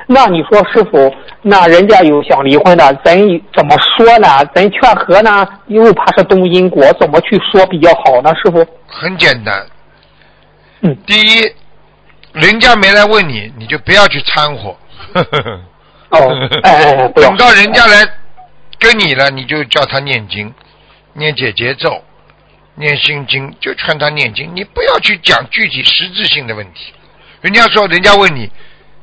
[0.07, 3.17] 那你说师傅，那人家有想离婚的，咱
[3.55, 4.27] 怎么说呢？
[4.53, 8.31] 咱劝和呢，又怕是动因果，怎么去说比较好呢？
[8.35, 8.65] 师傅？
[8.87, 9.65] 很简单。
[10.81, 11.41] 嗯，第一，
[12.33, 14.69] 人家没来问你，你就不要去掺和。
[16.09, 16.29] 哦，
[16.63, 18.05] 哎哎哎，不要等到人家来
[18.79, 20.53] 跟你了，你就叫他念经，
[21.13, 22.03] 念解节奏，
[22.75, 24.51] 念心经，就劝他念经。
[24.55, 26.93] 你不要去讲具体实质性的问题。
[27.41, 28.51] 人家说，人家问你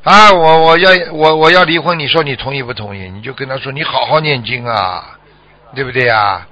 [0.08, 3.10] 啊，我我要我我要离婚，你说你同意不同意？
[3.10, 5.18] 你就跟他说，你好好念经啊，
[5.74, 6.46] 对不对呀？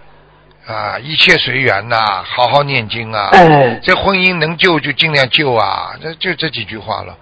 [0.66, 3.30] 啊，一切随缘呐、好好念经啊。
[3.32, 7.16] 哎，这婚姻能救就尽量救啊，这就这几句话了。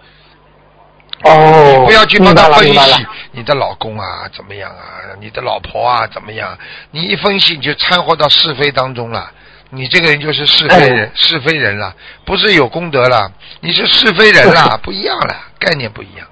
[1.22, 3.06] 哦，不要去帮明白了，他分析。
[3.30, 6.58] 你的老公啊怎么样啊，你的老婆啊怎么样？
[6.90, 9.30] 你一分析你就掺和到是非当中了。
[9.74, 16.26] 你这个人就是是非人，哎是非人了，不是有功德了，你是是非人了， 不一样了，概念不一样。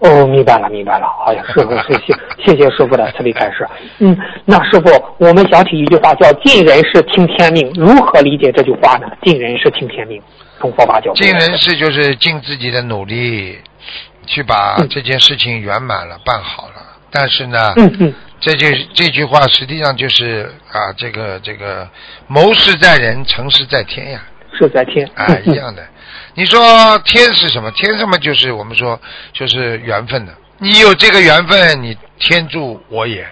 [0.00, 1.06] 哦，明白了，明白了。
[1.26, 2.14] 哎呀，师傅，谢谢，
[2.44, 3.66] 谢谢师傅的慈悲开示。
[4.00, 4.14] 嗯，
[4.44, 9.06] 那师傅，我们想起一句话叫“尽人事，听天命”，如何理解这句话呢？
[9.22, 10.20] 尽人事，听天命，
[10.60, 11.14] 从佛法角度。
[11.14, 13.58] 尽人事就是尽自己的努力，
[14.26, 16.74] 去把嗯这件事情圆满了，办好了。
[17.10, 18.14] 但是呢，嗯嗯，
[18.44, 21.88] 这就这句话实际上就是啊，这个这个
[22.26, 24.22] 谋事在人，成事在天呀。
[24.58, 25.06] 事在天。
[25.14, 25.56] 啊，嗯一。
[25.56, 25.82] 样的。
[26.36, 27.70] 你说天是什么？
[27.70, 29.00] 天什么就是我们说
[29.32, 30.34] 就是缘分的。
[30.58, 33.26] 你有这个缘分，你天助我也。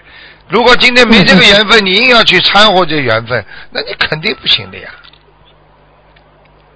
[0.49, 4.89] 如果今天没这个缘分，你硬要去掺和这缘分，那你肯定不行的呀。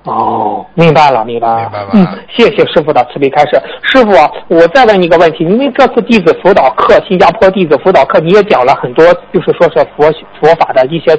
[0.08, 1.60] 哦，明白了，明白了。
[1.62, 3.62] 明白吧嗯，谢谢师傅的慈悲开示。
[3.84, 11.14] 师傅啊，我再问你一个问题，因为这次弟子辅导课，新加坡弟子辅导课，你也讲了很多，就是说是佛佛法的一些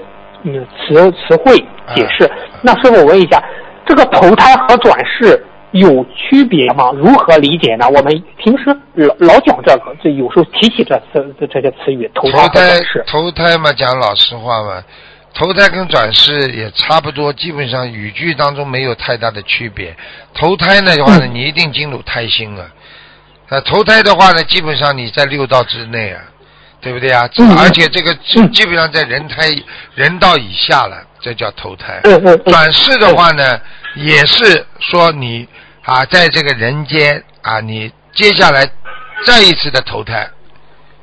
[0.45, 1.57] 嗯词词汇
[1.95, 2.25] 解释。
[2.25, 2.31] 啊
[2.63, 3.43] 那师傅，我问一下，
[3.87, 6.91] 这个投胎和转世有区别吗？
[6.97, 7.87] 如何理解呢？
[7.89, 13.05] 我们平时老老讲这个，这有时候提起这词这这些词语，投胎和投胎转世。
[13.07, 14.83] 投胎嘛，讲老实话嘛，
[15.39, 19.97] 投胎跟转世也差不多，基本上语句当中没有太大的区别。
[20.35, 22.69] 投胎呢的话呢，嗯你一定进入胎心了。
[23.49, 26.21] 呃，投胎的话呢，基本上你在六道之内啊，
[26.81, 27.31] 对不对啊？
[27.39, 29.49] 嗯而且这个嗯基本上在人胎
[29.95, 32.01] 人道以下了，这叫投胎。
[32.45, 33.61] 转世的话呢，
[33.95, 35.47] 也是说你
[35.85, 38.69] 啊，在这个人间啊，你接下来
[39.25, 40.29] 再一次的投胎，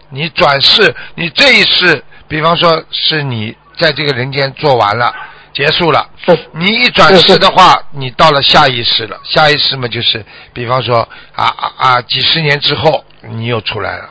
[0.10, 5.14] 你转世，你这一世，比方说是你在这个人间做完了，
[5.54, 10.98] 结束了，嗯你一转世的话，你到了下一世了，下一世嘛就是，比方说
[11.34, 14.10] 啊啊啊，几十年之后你又出来了，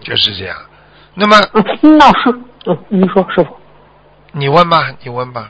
[0.00, 0.56] 就是这样。
[1.14, 2.30] 那么嗯，那是，
[2.66, 3.56] 嗯，你说师傅。
[4.32, 5.48] 你问吧，你问吧。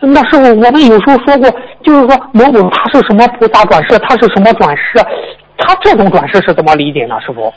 [0.00, 1.50] 那师傅，我们有时候说过，
[1.82, 4.98] 就是说某某他是什么菩萨转世，他是什么转世，
[5.58, 7.20] 他这种转世是怎么理解呢？
[7.20, 7.52] 师傅？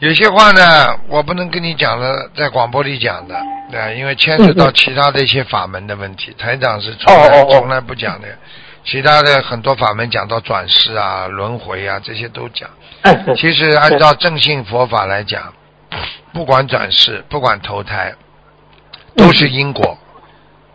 [0.00, 8.26] 有些话呢，我不能跟你讲了，在广播里讲的，啊，因为牵扯到其他的一些法门的问题，台长是从来从来不讲的。
[8.82, 12.70] 其他的很多法门讲到转世啊、轮回啊，这些都讲。
[13.36, 15.52] 其实按照正信佛法来讲，
[16.32, 18.14] 不管转世，不管投胎，
[19.14, 19.98] 都是因果，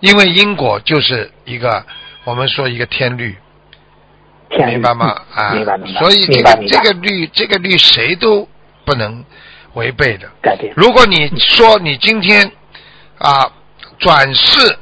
[0.01, 1.83] 因为因果就是一个
[2.25, 3.35] 我们说一个天律，
[4.51, 5.19] 天明白吗？
[5.33, 5.55] 啊。
[5.97, 8.47] 所以这个这个律这个律谁都
[8.85, 9.25] 不能
[9.73, 10.29] 违背的。
[10.41, 10.73] 改变。
[10.77, 12.49] 如果你说你今天
[13.17, 13.51] 啊
[13.99, 14.77] 转世，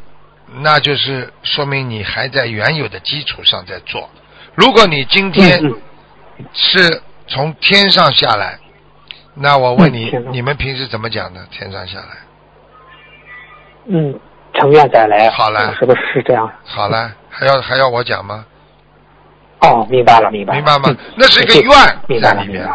[0.61, 4.09] 那就是说明你还在原有的基础上在做。
[4.55, 5.75] 如果你今天嗯
[6.53, 8.59] 是从天上下来，
[9.33, 11.41] 那我问你你们平时怎么讲的？
[11.49, 12.05] 天上下来，
[13.87, 14.19] 嗯，嗯
[14.53, 15.29] 成愿再来。
[15.31, 16.51] 好了是不是是这样？
[16.63, 18.45] 好了，还要还要我讲吗？
[19.61, 20.59] 哦，明白了，明白了。
[20.59, 20.97] 明白吗嗯？
[21.15, 22.67] 那是一个愿在里面。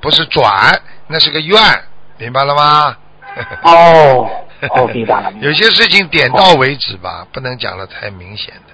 [0.00, 1.58] 不是转，那是个愿，
[2.18, 2.96] 明白了吗？
[3.62, 4.28] 哦，
[4.70, 5.32] 哦，明白了。
[5.40, 8.72] 有些事情点到为止吧，不能讲的太明显的，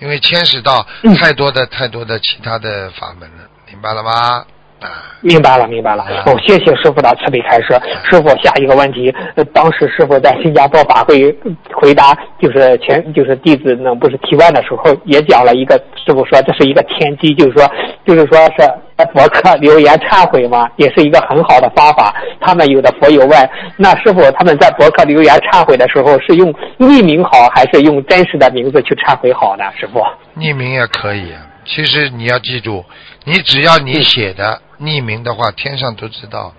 [0.00, 4.44] 因为牵涉到嗯太多的、太多的其他的法门了，明白了吗？
[4.84, 6.04] 啊，明白了，明白了。
[6.26, 7.68] 哦，谢谢师傅的慈悲开示。
[8.10, 17.66] 师傅，下一个问题，呃当时师傅在新加坡法会呃回答，就是前就是弟子呢不是提问的时候，也讲了一个，师傅说这是一个天机，就是说
[18.06, 22.14] 就是说是博客留言忏悔嘛，也是一个很好的方法。
[22.40, 29.64] 他们有的佛友问，那师傅他们在博客留言忏悔的时候，是用匿名好，还是用真实的名字去忏悔好呢？
[29.80, 30.00] 师傅？
[30.38, 31.40] 匿名也可以啊。
[31.64, 32.84] 其实你要记住，
[33.24, 36.54] 你只要你写的匿名的话，天上都知道。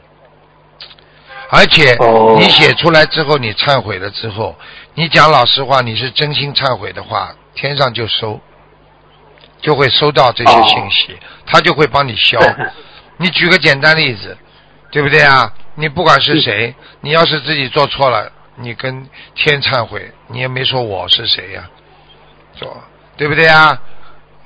[1.51, 4.55] 而且哦你写出来之后，你忏悔了之后，
[4.95, 8.39] 你讲老实话，你是真心忏悔的话，天上就收，
[9.61, 12.39] 就会收到这些信息，他就会帮你消。
[13.17, 14.37] 你举个简单例子，
[14.91, 15.53] 对不对啊？
[15.75, 21.69] 你不管是谁，你要是自己做错了，你跟天忏悔，你也没说我是谁呀、
[22.57, 22.75] 说
[23.15, 23.79] 对不对啊？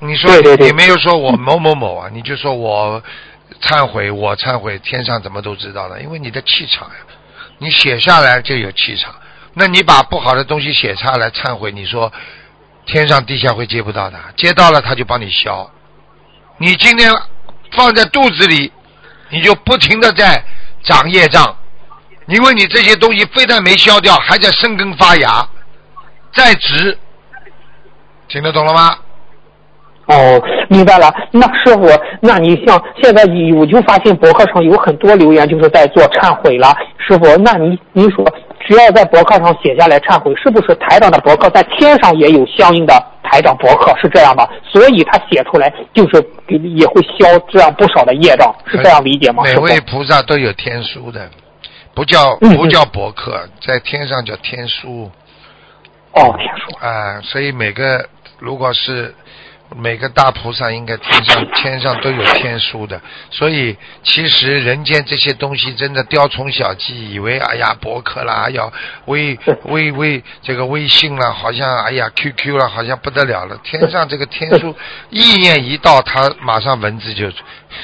[0.00, 3.02] 你说你没有说我某某某啊，你就说我
[3.62, 6.00] 忏悔，我忏悔，天上怎么都知道了？
[6.00, 6.94] 因为你的气场呀，
[7.58, 9.14] 你写下来就有气场。
[9.52, 12.12] 那你把不好的东西写下来忏悔，你说
[12.86, 15.70] 天上地下会接不到的，接到了他就帮你消。
[16.58, 17.12] 你今天
[17.72, 18.72] 放在肚子里，
[19.28, 20.42] 你就不停的在
[20.82, 21.56] 长业障，
[22.26, 25.48] 因为你这些东西非但没消掉，还在生根发芽，
[26.32, 26.98] 在植。
[28.28, 28.96] 听得懂了吗？
[30.10, 31.12] 哦，明白了。
[31.30, 31.88] 那师傅，
[32.20, 33.24] 那你像现在
[33.56, 36.74] 我就发现博客上有很多留言，就是在做忏悔了。
[36.98, 38.24] 师傅，那你你说，
[38.66, 42.92] 只要在博客上写下来忏悔，是不是台长的博客在天上也有相应的
[43.22, 43.96] 台长博客？
[44.00, 44.48] 是这样吗？
[44.64, 49.44] 所以他写出来就是给也会消这样不少的业障，是这样理解吗？
[49.44, 51.30] 每位菩萨都有天书的，
[51.94, 55.10] 不叫嗯不叫博客，在天上叫天书
[56.14, 56.76] 哦，天书。
[56.84, 58.04] 啊、所以每个
[58.38, 59.14] 如果是
[59.76, 63.00] 每个大菩萨，应该天上天上都有天书的。
[63.30, 68.70] 所以其实人间这些东西真的雕虫小技，以为哎呀博客啦，哎呀
[69.06, 73.56] 微 微微这个微信啦，好像哎呀 QQ 啦，好像不得了了。
[73.62, 74.74] 天上这个天书
[75.10, 77.30] 意念一到，它马上文字就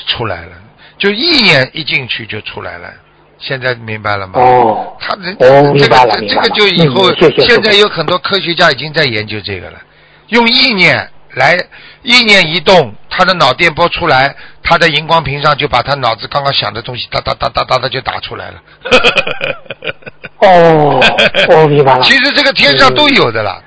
[0.06, 0.52] 出来了，
[0.98, 2.92] 就意念一进去就出来了。
[3.38, 4.40] 现在明白了吗？
[4.40, 7.14] 哦他人、哦这明白个这这个就以后、
[7.44, 9.78] 现在有很多科学家已经在研究这个了，
[10.28, 11.54] 用意念来
[12.02, 18.62] 意念一动，他的脑电波出来，他在荧光屏上就把他脑子刚刚想的东西哒哒哒哒哒的就打出来了。
[20.40, 20.98] 哦，
[21.50, 22.02] 哦， 明白了。
[22.02, 23.62] 其实这个天上都有的啦。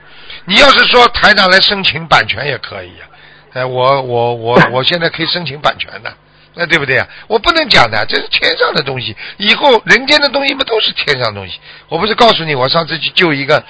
[0.45, 3.05] 你要是说台长来申请版权也可以呀、
[3.53, 6.11] 哎，我我我 我现在可以申请版权的，
[6.55, 7.07] 那对不对啊？
[7.27, 11.59] 我不能讲的，这是天上的东西，以后人间的东西不都是天上的东西。
[11.87, 13.63] 我不是告诉你，我上次去救一个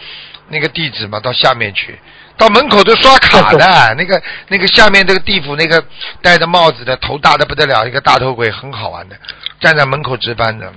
[0.48, 2.00] 那个弟子嘛，到下面去，
[2.40, 3.60] 到门口都刷卡的，
[3.96, 5.84] 那个那个下面这个地府那个
[6.22, 9.20] 戴着帽子的，头大的不得了，一个大头鬼，很好玩的，
[9.60, 10.74] 站在门口值班的，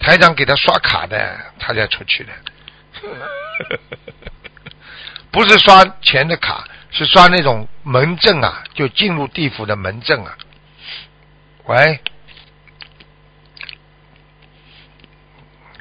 [0.00, 2.32] 台长给他刷卡的，他才出去的。
[5.30, 10.34] 不是刷钱的卡，是刷那种门证啊，就进入地府的门证啊。
[11.64, 12.00] 喂，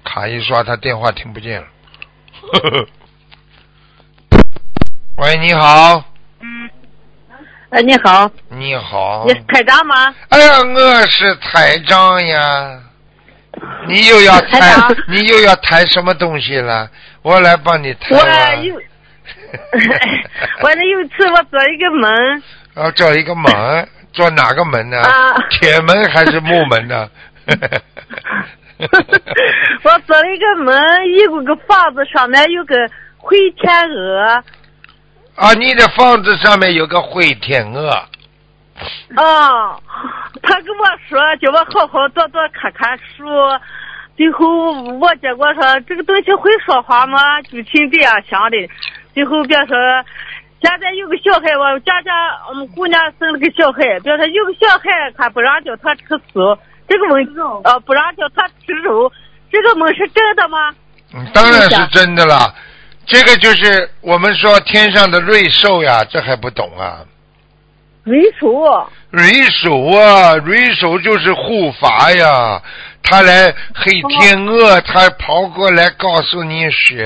[0.03, 1.67] 卡一刷，他电话听不见了。
[5.17, 6.03] 喂，你好，
[7.69, 9.33] 哎，你好，你好你。
[9.33, 10.13] 是台长吗？
[10.29, 12.79] 哎呀，我是台长呀。
[13.87, 16.89] 你又要台抬，你又要抬什么东西了？
[17.21, 18.55] 我来帮你抬我吧。
[18.55, 22.43] 有，我那有一次我做一个门。
[22.73, 24.97] 啊做一个门，做哪个门呢？
[24.99, 27.07] 啊铁门还是木门呢？
[29.83, 30.75] 我做了一个门，
[31.07, 32.75] 一个个房子上面有个
[33.17, 34.43] 灰天鹅，
[35.35, 37.89] 啊，你的房子上面有个灰天鹅，
[39.15, 39.75] 啊，
[40.43, 43.25] 他跟我说叫我好好多多看看书。
[44.15, 47.41] 最后我结果说这个东西会说话吗？
[47.41, 48.57] 就挺这样想的。
[49.15, 49.75] 最后别说
[50.61, 52.11] 现在有个小孩，我家家
[52.47, 56.55] 我们姑娘生了个小孩，别说有个小孩还不让叫他吃素，
[56.87, 57.27] 这个问
[57.63, 59.11] 呃不让叫他吃肉，
[59.51, 60.71] 这个梦是真的吗？
[61.15, 62.53] 嗯，当然是真的啦。
[63.05, 67.05] 这个就是我们说天上的瑞兽呀，这还不懂啊？
[68.05, 68.65] 为数
[69.11, 72.61] 瑞兽啊，瑞兽就是护法呀。
[73.05, 76.97] 他来黑天鹅，他跑过来告诉你说：“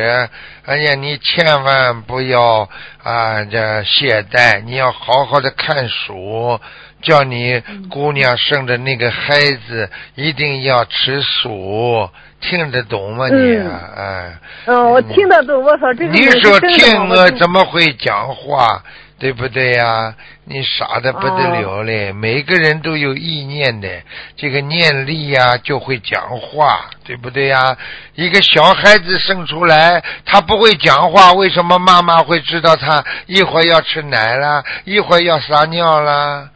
[0.63, 2.69] 哎呀，你千万不要
[3.01, 6.59] 啊这懈怠，你要好好的看书，
[7.01, 12.09] 叫你姑娘生的那个孩子一定要吃素，
[12.41, 13.35] 听得懂吗你？
[13.35, 15.63] 嗯哎，嗯，我听得懂。
[15.63, 18.81] 我说这个你是说天鹅怎么会讲话？
[19.19, 20.13] 对不对呀、
[20.45, 22.11] 你傻的不得了嘞！
[22.13, 23.89] 每个人都有意念的，
[24.35, 27.75] 这个念力呀、就会讲话，对不对呀、
[28.13, 36.49] 一个小孩子生出来，他不会讲话，为什么妈妈会知道他一会儿要吃奶啦，一会儿要撒尿啦？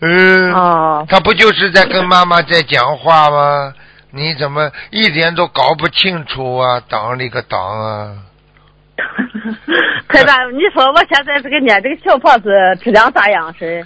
[0.00, 3.74] 嗯，哦，他不就是在跟妈妈在讲话吗？
[4.14, 6.82] 你怎么一点都搞不清楚啊？
[6.86, 8.16] 当里个当啊！
[10.08, 12.50] 太大，你说我现在这个念这个小房子
[12.82, 13.84] 质量咋样是？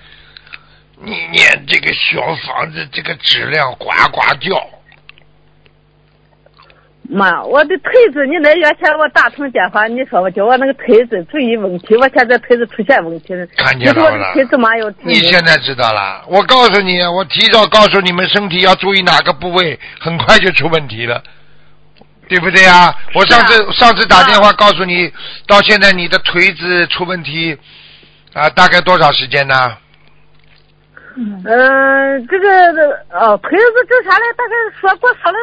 [1.01, 4.69] 你念这个小房子，这个质量呱呱叫。
[7.09, 13.47] 妈，我的腿子，你那原先我打通电话，你说我叫我那个腿子注意问题，我现在腿子出现问题了。
[13.57, 16.25] 看你说我见了不啦的腿子嘛有你现在知道了？
[16.29, 21.23] 我告诉你，我提早告诉你们身体要注意哪个部位，很快就出问题了，
[22.29, 22.95] 对不对啊？
[23.15, 25.13] 我上次、上次打电话告诉你，
[25.47, 27.57] 到现在你的腿子出问题
[28.33, 29.55] 啊，大概多少时间呢？
[31.19, 32.49] 嗯，这个
[33.09, 35.39] 呃，腿子这下来大概说给我说了，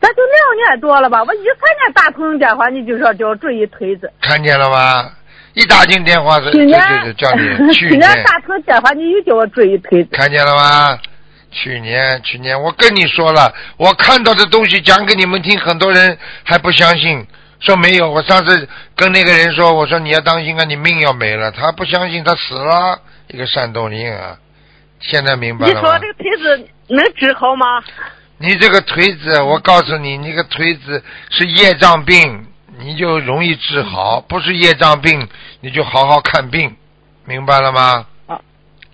[0.00, 1.22] 咱就两年多了吧。
[1.22, 4.10] 我一三年打通电话，你就说叫我注意腿子。
[4.20, 5.10] 看见了吗？
[5.54, 10.10] 一打进电话是去年这就是叫你 去去年年打通电话，你又叫我注意腿子。
[10.12, 10.98] 看见了吗？
[11.50, 17.26] 去年，去年我跟你说了，我看到的东西讲给你们听，很多人还不相信，
[17.60, 18.10] 说没有。
[18.10, 21.50] 我上次跟那个人说，我说你要当心啊，你命要没了。
[21.50, 24.36] 他不相信，他死了，一个山东人啊。
[25.00, 26.06] 现在明白了吗你说这？
[26.08, 27.82] 个腿子能治好吗？
[28.38, 32.46] 你这个腿子，我告诉你，你这个腿子是业障病，
[32.78, 35.26] 你就容易治好；不是业障病，
[35.62, 36.76] 你就好好看病，
[37.24, 38.06] 明白了吗？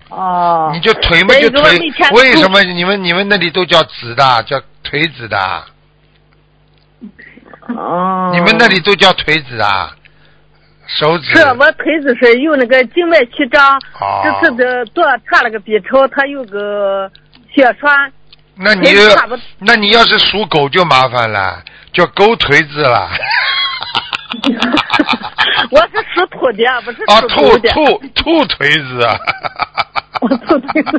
[0.09, 0.71] 哦。
[0.73, 1.77] 你就腿嘛就腿
[2.13, 5.37] 为什么你们你们那里都叫子的，叫腿子的？
[7.67, 8.31] 哦。
[8.33, 9.93] 你们那里都叫腿子啊？
[10.87, 11.35] 手指？
[11.35, 17.11] 是我腿子是有那个静脉曲张，哦这次的做查了个 B 超，它有个
[17.53, 18.13] 血栓。
[18.55, 18.89] 那你
[19.59, 23.09] 那你要是属狗就麻烦了，叫狗腿子了。
[25.69, 27.69] 我是属兔的，不是啊，属兔狗的。
[27.69, 29.19] 兔兔腿子啊！
[30.21, 30.91] 我兔腿子。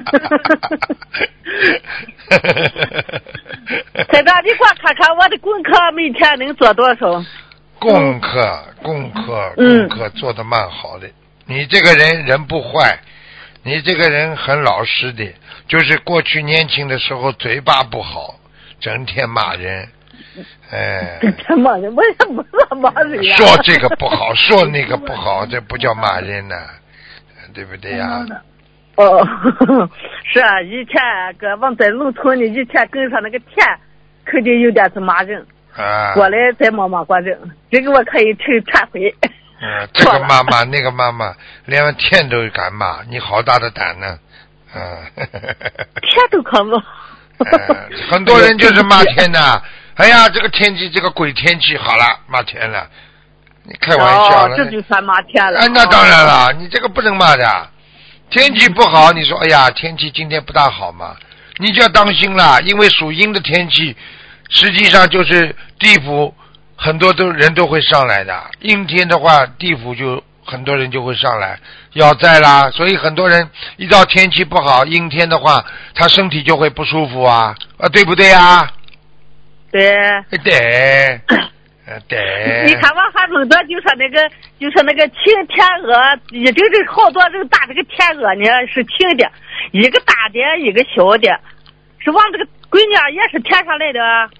[4.08, 7.24] 台长，你给我看看我的功课每天能做多少？
[7.80, 11.08] 功课，功课，嗯功课做的蛮好的。
[11.46, 12.98] 你这个人人不坏，
[13.64, 15.24] 你这个人很老实的，
[15.66, 18.34] 就是过去年轻的时候嘴巴不好，
[18.80, 19.88] 整天骂人，
[20.70, 23.36] 哎，这天骂人，我也不是骂人呀。
[23.36, 26.54] 说这个不好， 说那个不好，这不叫骂人呐、
[27.54, 28.24] 对不对呀、
[28.96, 29.26] 哦，
[30.24, 31.00] 是啊，以前
[31.38, 33.78] 搁往在农村呢，以前跟上那个田，
[34.24, 35.44] 肯定有点子骂人。
[35.76, 36.14] 啊？
[36.14, 37.36] 过来再骂骂过人，
[37.70, 39.12] 这个我可以去忏悔。
[39.60, 41.34] 嗯，这个妈妈那个妈妈，
[41.64, 44.18] 连田都敢骂，你好大的胆呢！
[44.76, 45.26] 嗯，
[46.02, 46.74] 天都看不。
[47.38, 49.60] 呃很多人就是骂天呐。
[49.96, 52.88] 哎呀，这个天气，这个鬼天气，好了，骂天了。
[53.62, 54.54] 你开玩笑了？
[54.54, 55.60] 哦，这就算骂天了。
[55.60, 57.68] 哎，那当然了，你这个不能骂的。
[58.30, 61.16] 天气不好，你说哎呀，天气今天不大好嘛，
[61.58, 63.96] 你就要当心了，因为属阴的天气，
[64.48, 66.34] 实际上就是地府
[66.76, 68.50] 很多都人都会上来的。
[68.60, 71.58] 阴天的话，地府就很多人就会上来
[71.92, 75.64] 要债啦，所以很多人一到天气不好，阴天的话，
[75.94, 78.70] 他身体就会不舒服啊，啊，对不对啊？
[79.70, 79.96] 对。
[80.42, 81.20] 对，
[81.86, 82.64] 呃 对。
[82.66, 84.28] 你看我还弄的，就说那个，
[84.60, 89.30] 就说那个青天鹅，一整整好多这个大这个天鹅呢，是青的，
[89.72, 91.40] 一个大的，一个小的，
[91.98, 94.30] 是往这个闺女也是天上来的。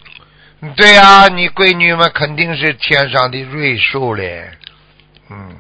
[0.77, 4.49] 对呀、你闺女嘛肯定是天上的瑞兽嘞，
[5.29, 5.55] 嗯，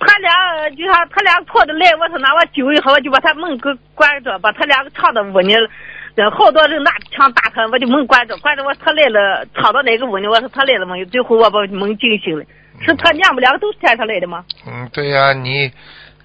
[0.00, 5.68] 他俩就像他俩跑的来，我说那我揪一下，我就把他门给关着，把他两个藏到屋里了。
[6.16, 10.26] 呃好多人拿枪打他，我就门关着，关着我他来了，藏到哪个屋里？
[10.26, 11.04] 我说他来了没有？
[11.06, 12.44] 最后我把门惊醒了。
[12.82, 14.44] 是他娘们两个都是天上来的吗？
[14.66, 15.70] 嗯，对呀、你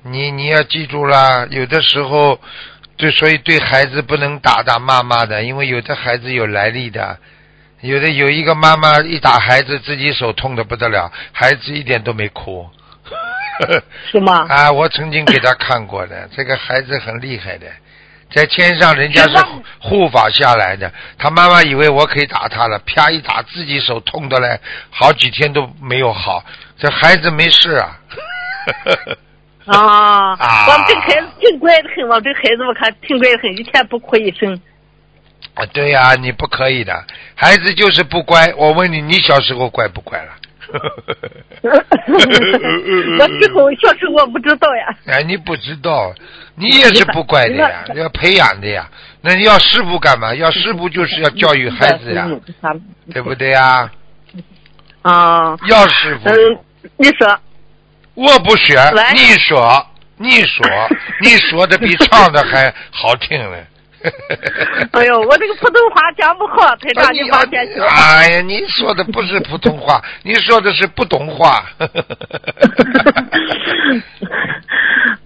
[0.04, 2.40] 你你要记住啦，有的时候，
[2.98, 7.18] 对，所以对孩子不能打打骂骂的，因为有的孩子有来历的，
[7.82, 12.68] 有的有一个妈妈一打孩子，自己手痛的不得了，孩子一点都没哭。
[14.12, 14.46] 是吗？
[14.50, 17.68] 啊，我曾经给他看过的，这个孩子很厉害的，
[18.32, 19.38] 在天上人家是
[19.80, 26.44] 护法下来的，他妈妈以为我可以打他了，啪一打，自己手痛的嘞，好几天都没有好，
[26.78, 28.00] 这孩子没事啊。
[29.66, 34.60] 啊， 啊我们这个孩子挺乖的很，我们这个孩子我看挺乖的很，一天不哭一声。
[35.54, 38.52] 啊，对呀、你不可以的，孩子就是不乖。
[38.58, 40.32] 我问你，你小时候乖不乖了？
[43.20, 44.96] 我之后小时候我不知道呀。
[45.08, 46.14] 哎，你不知道，
[46.56, 48.90] 你也是不乖的呀，要培养的呀。
[49.22, 50.34] 那你要师傅干嘛？
[50.36, 52.28] 要师傅就是要教育孩子呀，
[53.14, 53.90] 对不对呀？
[55.02, 56.60] 啊，要师傅，嗯，
[56.98, 57.40] 你说，
[58.16, 59.88] 我不学喂，你说，
[60.18, 60.66] 你说，
[61.22, 63.58] 你说的比唱的还好听呢。
[64.92, 67.80] 哎呦，我这个普通话讲不好，台长你放心去。
[67.82, 71.64] 哎呀，你说的不是普通话， 你说的是不懂话。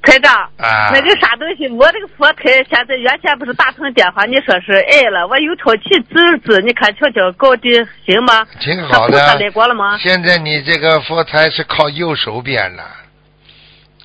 [0.02, 7.70] 台长，啊那个啥东西，我这个佛台现在原先不是打通电话，你说是爱了，我有朝气指指，你看瞧瞧搞的
[8.06, 8.46] 行吗？
[8.60, 9.98] 挺好的来过了吗？
[10.00, 12.84] 现在你这个佛台是靠右手边了，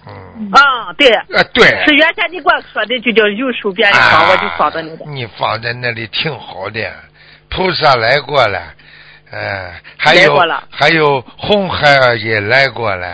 [0.06, 5.04] 嗯，啊，对，啊对，是原先你给我说的就叫右手边一放，我就放到那里。
[5.06, 6.92] 你放在那里挺好的，
[7.48, 8.60] 菩萨来过了，
[9.30, 10.38] 呃，还有
[10.70, 13.06] 还有红孩儿也来过了，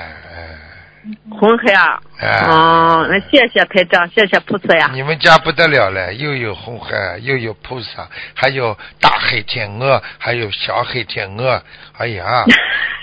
[1.31, 4.91] 红孩啊，哎哦，那谢谢台长，谢谢菩萨呀。
[4.93, 11.63] 你们家不得了了，又有红孩儿，又有菩萨，还有大黑天鹅，还有小黑天鹅，
[11.99, 12.45] 哎呀，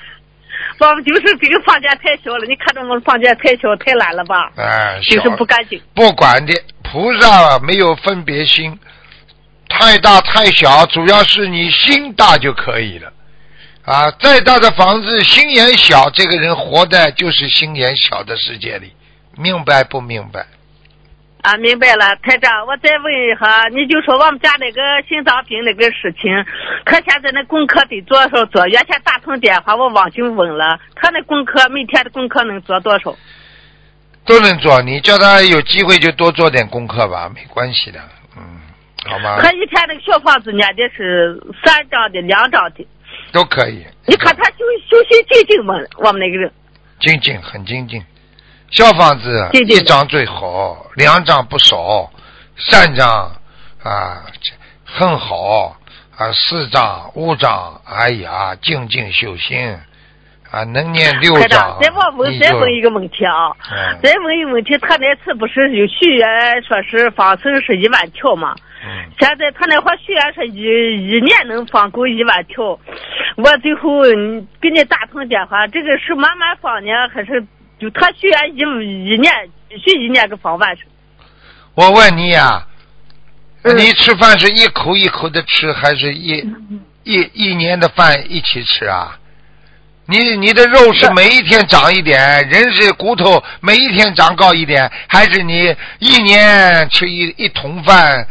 [0.80, 4.51] 我们就是这个房间太小了，你看着我们房间太小太懒了吧？
[4.55, 5.82] 哎，就是不干净。
[5.93, 6.53] 不管的，
[6.84, 8.78] 菩萨没有分别心，
[9.67, 13.11] 太大太小，主要是你心大就可以了。
[13.86, 18.93] 啊，再大的房子，心眼小，这个人活的就是心眼小的世界里，
[19.36, 20.45] 明白不明白？
[21.47, 26.29] 啊，明白了，台长，我再问一下，你就说我们家那个心脏病那个事情，
[26.83, 28.67] 他现在那功课得多少做？
[28.67, 33.15] 原先打通电话我忘记问了，他那功课每天的功课能做多少？
[34.25, 37.99] 都能做，你叫他有机会就多做点功课吧，没关系的，
[38.35, 38.43] 嗯，
[39.05, 39.39] 好吗？
[39.41, 42.85] 他一天那个小房子念的是三张的、两张的，
[43.31, 43.85] 都可以。
[44.05, 45.75] 你看他修修心精进吗？
[45.99, 46.51] 我们那个人
[46.99, 48.03] 精静，很精进。
[48.70, 52.11] 小房子一张最好，两张不少，
[52.57, 53.07] 三张
[53.82, 54.51] 啊这
[54.84, 55.78] 很好
[56.18, 59.78] 啊，四张、五张，哎呀，静静修心
[60.51, 63.99] 啊，能念六台张长，，再问问再问一个问题啊，嗯。
[64.03, 68.53] 再问一个问题，他那次不是有许愿说是放生是一万条吗？
[68.84, 69.11] 嗯。
[69.18, 72.78] 现在他那话许愿说一一年能放够一万条，
[73.38, 77.45] 我最后嗯给你打通电话，这个是慢慢放呢，还是
[77.80, 78.59] 就他许愿一
[79.09, 79.32] 一年
[79.69, 80.84] 必须一年给放完是？
[81.75, 82.65] 我问你呀、
[83.63, 86.43] 嗯你吃饭是一口一口的吃，还是一
[87.03, 89.19] 一一年的饭一起吃啊？
[90.05, 98.25] 你你的肉是每一天长一点，人是骨头每一天长高一点，还是你一年吃一一桶饭，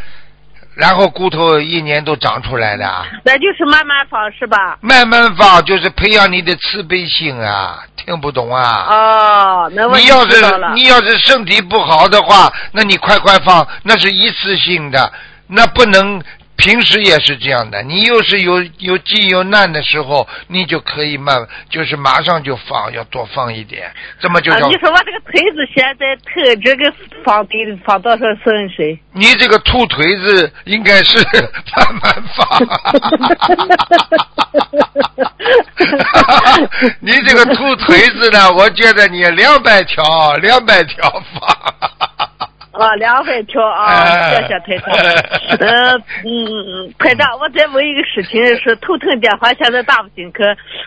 [0.77, 3.07] 然后骨头一年都长出来的啊？
[3.25, 4.77] 那就是慢慢放是吧？
[4.81, 8.87] 慢慢放就是培养你的慈悲心啊，听不懂啊？
[8.89, 10.17] 哦，那我你要。
[10.27, 10.37] 是
[10.75, 15.13] 你要是身体不好的话，那你快快放，那是一次性的，
[15.47, 16.21] 那不能
[16.57, 17.83] 平时也是这样的。
[17.83, 26.93] 你又是有有急有难的时候，你就可以慢，就是马上就放，要多放一点，这么就啊，你说我这个腿子现在特这个
[27.25, 28.99] 放得放多少深水？
[29.13, 31.19] 你这个兔腿子应该是
[31.77, 32.47] 慢慢放。
[37.01, 41.43] 你这个兔腿子呢，我觉得你两百条，两百条放。
[42.79, 44.95] 啊，两百条啊，哎谢谢台长。
[45.59, 50.39] 呃，嗯，台长，我再问一个事情，是头疼电话现在打不进去。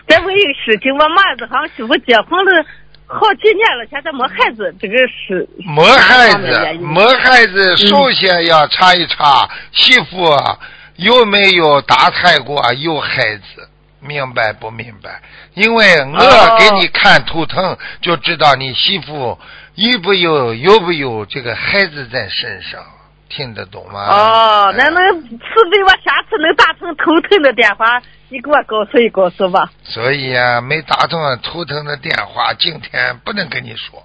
[0.06, 2.64] 再问一个事情，我妈子和媳妇结婚了
[3.06, 10.58] 好几年了，现在没孩子，这个是没孩子，没孩子，首先要查一查媳妇啊
[10.96, 13.68] 有没有打胎过，有孩子，
[14.00, 15.20] 明白不明白？
[15.54, 19.36] 因为我哦给你看图腾，就知道你媳妇
[19.74, 22.80] 有不有有不有这个孩子在身上，
[23.28, 24.06] 听得懂吗？
[24.08, 25.38] 哦，那哎能慈
[25.70, 29.70] 悲我下次能打通头疼的电话，你给我告诉一告诉吧。
[29.84, 34.02] 所以啊，没打通头疼的电话，今天不能跟你说。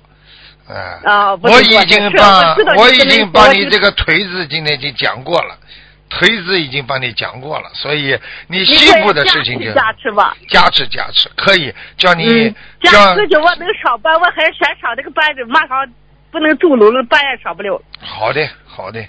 [0.68, 5.56] 啊，我已经是帮我已经把你这个锤子今天已经讲过了，
[6.10, 10.36] 腿子已经帮你讲过了，所以你你媳妇的事情就加持吧。
[10.50, 12.50] 加持加持，可以叫你
[12.82, 15.86] 加持就我能上班，我还先上这个班，马上
[16.32, 17.82] 不能走路了，班也上不了。
[18.00, 19.04] 好的好的，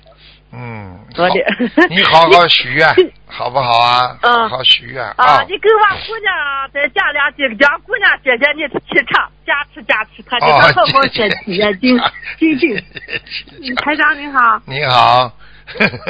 [0.53, 1.35] 嗯，好的
[1.91, 2.89] 你好好许愿，
[3.27, 4.17] 好不好啊？
[4.23, 12.01] 嗯好好许愿啊，你给我姑娘在家里这个叫姑娘姐姐你气场加持加持，她给哦她好好学习呀，精
[12.39, 12.77] 精进。
[13.63, 15.31] 进台长你好，你好。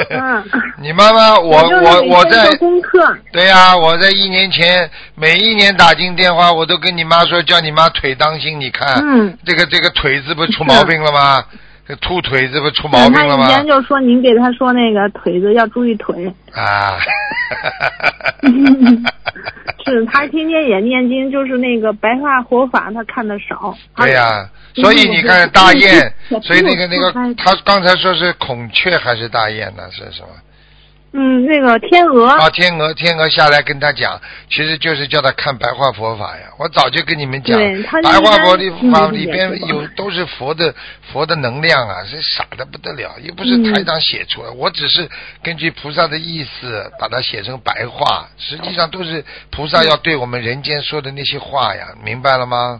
[0.09, 0.43] 嗯
[0.79, 2.99] 你妈妈，我我我在做功课，
[3.33, 11.43] 对呀、我在一年前每一年打进电话，我都跟你妈说，叫你妈腿当心，你看，嗯这个这个腿子不出 毛病了吗？
[11.87, 13.47] 这兔腿子不出毛病了吗？
[13.47, 16.97] 前就说您给他说那个腿子要注意腿，啊，
[19.91, 23.75] 是他天天也念经，就是那个白话活法他看的少。
[23.95, 24.49] 对呀、嗯
[24.83, 29.83] 所以你看大雁嗯，所以那个那个嗯，他刚才说是孔雀还是大雁呢？
[29.91, 30.27] 是什么？
[31.19, 36.43] 嗯，那个天鹅，啊，天鹅，天鹅下来跟他讲，其实就是叫他看白话佛法呀。
[36.59, 37.59] 我早就跟你们讲，
[38.03, 40.71] 白话佛应该嗯法里边有都是佛的
[41.11, 45.09] 佛的能量啊，是傻的不得了，又不是嗯台长写出来，我只是
[45.41, 52.79] 根据菩萨的意思把它写成白话，实际上都是菩萨要对我们人间说的那些话呀，明白了吗？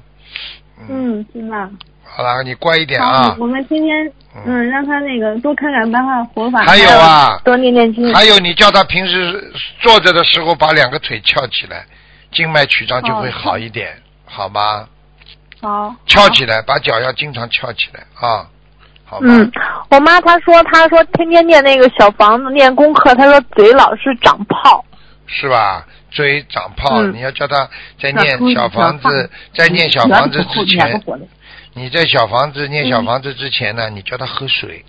[0.87, 1.67] 嗯，明白。
[2.03, 3.35] 好了，你乖一点啊，。
[3.39, 8.13] 我们今天嗯嗯让他那个多看看白话佛法，还有啊多念念经。
[8.13, 11.85] 还有，你叫他平时坐着的时候把两个腿翘起来，
[12.31, 13.89] 静脉曲张就会好一点，
[14.25, 14.87] 好吗？
[15.61, 18.45] 好，翘起来，把脚要经常翘起来啊，
[19.05, 19.25] 好吧？
[19.27, 19.51] 嗯，
[19.89, 24.83] 我妈她说她说天天念那个小房子念功课，她说嘴老是长泡。
[25.25, 25.85] 是吧？
[26.09, 27.67] 嘴长泡，嗯你要叫他
[28.01, 31.03] 在念小房子，在念小房子之前，
[31.77, 34.83] 你在小房子念小房子之前呢，你叫他喝水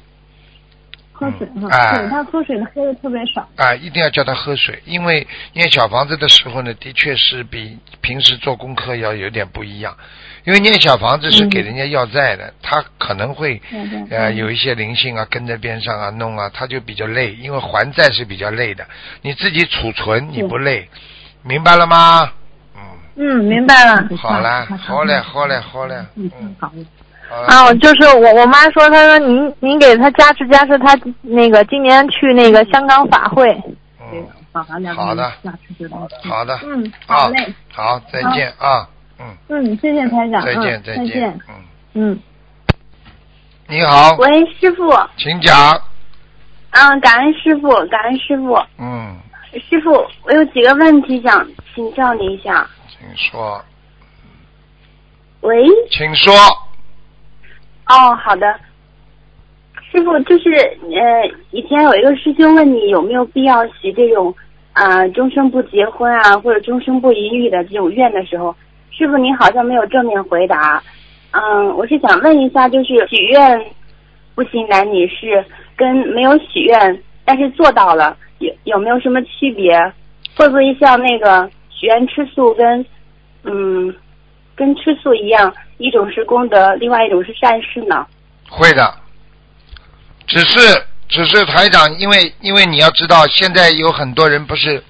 [1.12, 3.46] 喝水哈，哎对她喝水喝的特别少。
[3.56, 9.94] 啊，一定要叫他喝水，因为念小房子的时候呢，的确是比平时做功课要有点不一样。
[10.44, 13.60] 因为念小房子是给人家要债的，他可能会
[14.08, 18.86] 呃有一些灵性啊跟在边上啊弄啊，他就比较累，因为还债是比较累的。
[19.20, 20.88] 你自己储存你不累，
[21.42, 22.32] 明白了吗？
[23.18, 24.08] 嗯，嗯，明白了。
[24.16, 24.48] 好嘞，
[24.78, 26.84] 好嘞，好嘞，好嘞，嗯，好了。
[27.46, 33.50] 啊，我就是我我妈说，她说您您给她加持加持，她那个今年去那个香港法会。
[34.00, 35.30] 嗯，好的，
[36.24, 38.88] 好的，嗯，啊好嘞，，好，再见啊，
[39.18, 41.54] 嗯，嗯，谢谢台长，再见，嗯、再再见，嗯，
[41.94, 42.18] 嗯。
[43.68, 45.78] 你好，喂，师傅，请讲，
[46.70, 49.14] 嗯，感恩师傅，感恩师傅，嗯，
[49.68, 49.92] 师傅，
[50.22, 52.66] 我有几个问题想请教你一下。
[52.98, 53.64] 请说，
[55.42, 56.34] 喂，请说，
[57.86, 58.58] 哦，好的，
[59.92, 64.34] 师傅，就是呃，以前有一个师兄问你有没有必要许这种
[64.72, 68.54] 啊、呃终生不结婚啊，或者终生不一遇的这种愿的时候，
[68.90, 70.82] 师傅你好像没有正面回答。
[71.30, 73.64] 嗯，我是想问一下，就是许愿
[74.34, 75.44] 不行男女是
[75.76, 79.78] 跟没有许愿但是做到了有有没有什么区别？
[80.36, 82.84] 会不会像那个许愿吃素跟
[83.44, 83.94] 嗯
[84.56, 88.04] 跟吃素一样，一种是功德，另外一种是善事呢？
[88.48, 88.94] 会的，
[90.26, 94.82] 只是只是台长，因为因为你要知道，现在有很多人不是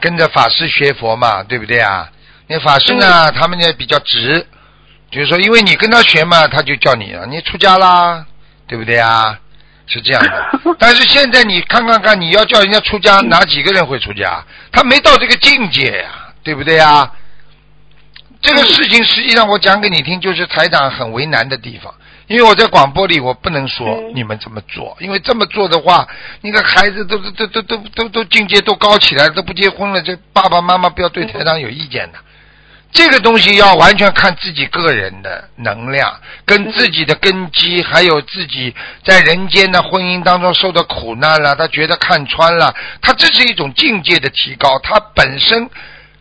[0.00, 2.10] 跟着法师学佛嘛，对不对啊？
[2.48, 4.46] 那法师呢，他们呢比较直，
[5.10, 8.26] 就是说，因为你跟他学嘛，他就叫你了，你出家啦，
[8.66, 9.38] 对不对啊？
[9.88, 10.60] 是这样的。
[10.78, 14.44] 但是现在你看看看，你要叫人家出家，哪几个人会出家？
[14.70, 17.10] 他没到这个境界呀、对不对呀？
[18.40, 21.92] 这个事情实际上我讲给你听，就是台长很为难的地方。
[22.28, 26.06] 因为我在广播里，我不能说嗯你们这么做，因为这么做的话，
[26.42, 32.18] 那个孩子都都都都都都都境界都高起来，都不结婚了，这爸爸妈妈不要对台长有意见的。
[32.90, 38.74] 这个东西要完全看自己个人的能量，跟自己的根基，还有自己
[39.04, 45.68] 在人间的婚姻当中受的苦难了，他觉得看穿了，他这是一种境界的提高，它本身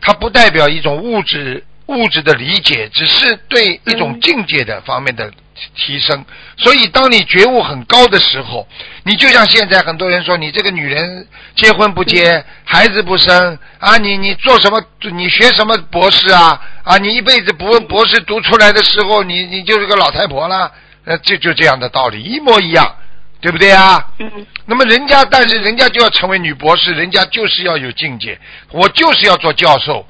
[0.02, 5.32] 它不代表一种物质物质的理解，只是对一种境界的方面的
[5.76, 6.26] 提升。
[6.58, 8.68] 所以，当你觉悟很高的时候，
[9.04, 14.84] 你就像现在很多人说，你这个女人结婚不结，孩子不生啊，你你做什么？
[15.14, 16.62] 你学什么博士啊？
[16.84, 20.72] 啊，你一辈子博博士读出来的时候，你你就是个老太婆了。
[21.06, 22.96] 呃，这就这样的道理，一模一样，
[23.40, 23.98] 对不对啊？
[24.20, 28.38] 嗯那么人家，但是人家就要成为女博士，人家就是要有境界，
[28.72, 30.06] 我就是要做教授。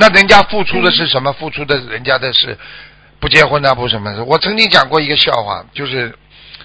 [0.00, 1.32] 那人家付出的是什么？
[1.32, 2.56] 付出的人家的是
[3.18, 4.22] 不结婚啊，不什么的。
[4.22, 6.16] 我曾经讲过一个笑话，就是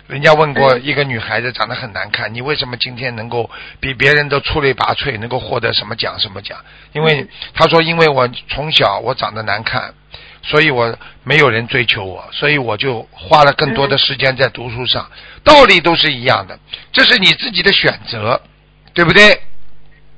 [0.05, 6.59] 人家问过一个女孩子长得很难看，你为什么今天能够比别人都出类拔萃，能够获得什么奖什么奖？
[6.91, 9.95] 因为她说，因为我从小我长得难看，
[10.43, 15.09] 所以我没有人追求我，所以我就花了更多的时间在读书上。
[15.43, 16.59] 道理都是一样的，
[16.91, 18.39] 这是你自己的选择，
[18.93, 19.41] 对不对？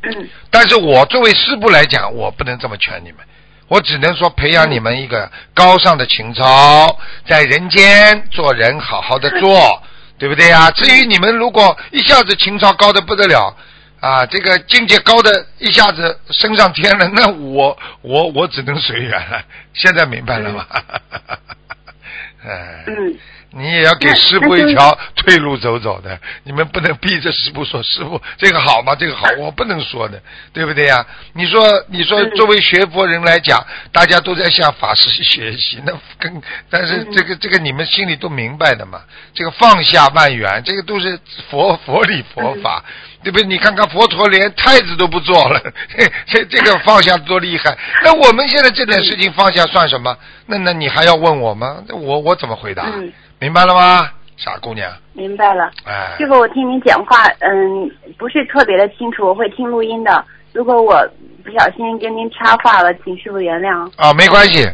[0.06, 3.20] 嗯 但是我作为师傅来讲，我不能这么劝你们，
[3.68, 6.98] 我只能说培养你们一个高尚的情操，
[7.28, 9.82] 在人间做人好好的做，
[10.20, 10.70] 对不对呀？
[10.72, 13.56] 至于你们如果一下子情操高的不得了。
[14.02, 19.42] 啊，这个境界高的一下子升上天了，那我我我只能随缘了。
[19.74, 20.64] 现在明白了吗？
[22.46, 23.18] 哎， 嗯
[23.58, 28.94] 你也要给师傅一条退路走走的，你们不能逼着师傅说师傅这个好吗？
[28.96, 31.06] 这个好， 我不能说的，对不对呀？
[31.34, 39.00] 你说，你说嗯作为学佛人来讲，大家都在向法师学习，那 跟但是嗯这个这个你们心里都明白的嘛，
[39.34, 41.18] 这个放下万缘，这个都是
[41.50, 42.84] 佛佛理佛法，
[43.24, 43.48] 对不对？
[43.48, 45.62] 你看看佛陀连太子都不做了，
[46.28, 47.78] 这这个放下多厉害。
[48.04, 50.18] 那我们现在这点事情放下算什么？
[50.48, 51.82] 那那你还要问我吗？
[51.88, 52.92] 那我我怎么回答？
[53.46, 54.92] 嗯，明白了吗，傻姑娘？
[55.14, 55.70] 明白了。
[55.86, 60.26] 哎，这个，我听您讲话，嗯，不是特别的清楚，我会听录音的。
[60.52, 61.08] 如果我
[61.44, 63.90] 不小心跟您插话了，请师傅原谅。
[63.98, 64.68] 啊，没关系。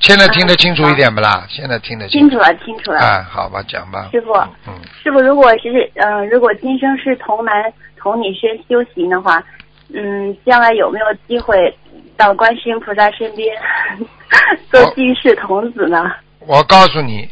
[0.00, 1.44] 现在听得清楚一点不啦？
[1.48, 2.12] 现在听得楚。
[2.12, 2.98] 清楚了，清楚了。
[3.00, 4.08] 哎，好吧，讲吧。
[4.12, 4.32] 师傅
[4.66, 4.72] 嗯，
[5.02, 7.52] 师傅，如果是呃，如果今生是童男
[7.98, 9.42] 童女身修行的话，
[9.94, 11.76] 嗯，将来有没有机会
[12.16, 13.54] 到观世音菩萨身边
[14.70, 16.10] 做哦居士童子呢？
[16.46, 17.28] 我告诉你，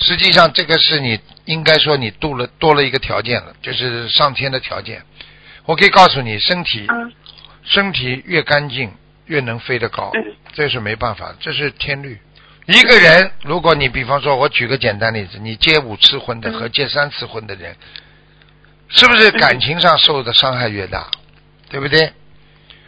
[0.00, 5.02] 实际上这个是你应该说你多了多了一个条件了，就是上天的条件。
[5.66, 7.12] 我可以告诉你，身体嗯
[7.62, 8.90] 身体越干净，
[9.26, 12.18] 越能飞得高，嗯这是没办法，这是天律。
[12.66, 17.76] 一个人，如果你比方说，我举个简单例子，你结五次婚的嗯和结三次婚的人，
[18.88, 21.08] 是不是感情上受的伤害越大？
[21.68, 22.12] 对不对？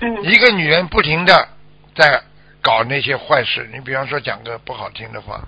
[0.01, 1.49] 嗯一个女人不停的
[1.95, 2.23] 在
[2.61, 5.47] 搞那些坏事，你比方说讲个不好听的话，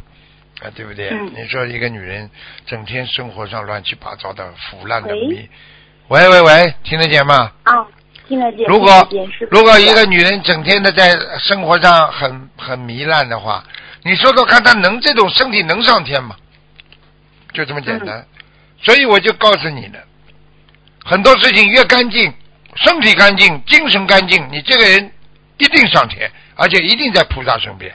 [0.65, 1.11] 啊，对不对？
[1.11, 2.31] 嗯你说一个女人
[2.65, 5.49] 整天生活上乱七八糟的腐烂的喂迷，
[6.09, 7.53] 喂喂喂，听得见吗？
[7.65, 7.87] 啊，
[8.27, 8.67] 听得见。
[8.67, 9.07] 如果
[9.51, 13.63] 如果一个女人整天的在生活上很很糜烂的话，
[14.03, 16.35] 你说说看，她能这种身体能上天吗？
[17.53, 18.27] 就这么简嗯单。
[18.83, 19.99] 所以我就告诉你了，
[21.05, 22.33] 很多事情越干净，
[22.77, 25.13] 身体干净，精神干净，你这个人
[25.59, 27.95] 一定上天，而且一定在菩萨身边。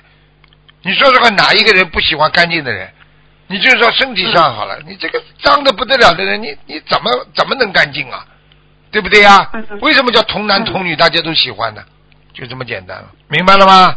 [0.82, 2.89] 你说说看，哪一个人不喜欢干净的人？
[3.47, 8.25] 你就说身体上好了，你这个脏的不得了的人，你你怎么怎么能干净啊？
[8.91, 9.51] 对不对呀、
[9.82, 11.82] 为什么叫童男童女大家都喜欢呢？
[12.34, 13.95] 就这么简单了，明白了吗？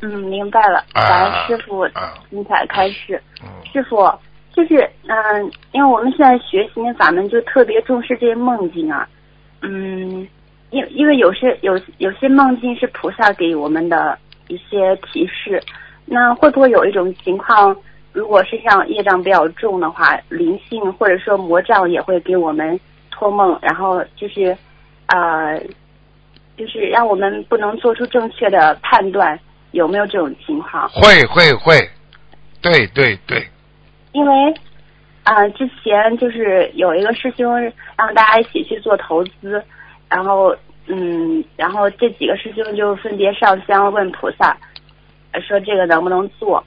[0.00, 0.78] 嗯，明白了。
[0.92, 3.22] 啊感恩师傅啊精彩开示。
[3.42, 4.12] 嗯，师傅，
[4.54, 9.08] 就是嗯、因为我们现在学习那法门就特别重视这些梦境啊，
[9.62, 10.28] 嗯，
[10.70, 15.60] 因因为有些有有些梦境是菩萨给我们的一些提示，
[16.06, 17.76] 那会不会有一种情况，
[18.12, 22.78] 如果是像业障比较重的话，灵性或者说魔障也会给我们
[23.10, 24.56] 托梦，然后就是
[25.06, 25.58] 呃，
[26.56, 29.38] 就是让我们不能做出正确的判断，
[29.72, 30.88] 有没有这种情况？
[30.90, 31.90] 会会会，
[32.60, 33.48] 对对对，
[34.12, 34.54] 因为
[35.24, 37.58] 啊、呃之前就是有一个师兄
[37.96, 39.62] 让大家一起去做投资，
[40.08, 40.54] 然后
[40.86, 44.56] 嗯，然后这几个师兄就分别上香问菩萨，呃
[45.40, 46.62] 说这个能不能做，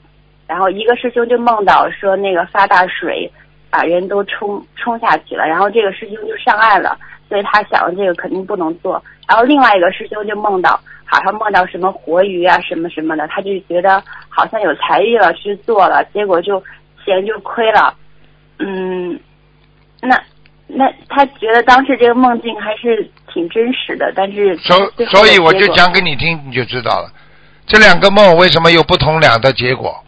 [0.47, 3.31] 然后一个师兄就梦到说那个发大水
[3.69, 6.97] 把人都冲冲下去了，然后这个师兄就上岸了，
[7.27, 16.61] 所以他想这个肯定不能做，然后另外一个师兄就梦到好像梦到什么活鱼啊什么什么的，他就觉得好像有财运了去做了，结果就
[17.03, 17.93] 钱就亏了，
[18.59, 19.19] 嗯，
[20.01, 20.21] 那
[20.67, 27.11] 那他觉得当时这个梦境还是挺真实的，但是所所以我就讲给你听，你就知道了。
[27.67, 30.03] 这两个梦为什么有不同两的结果？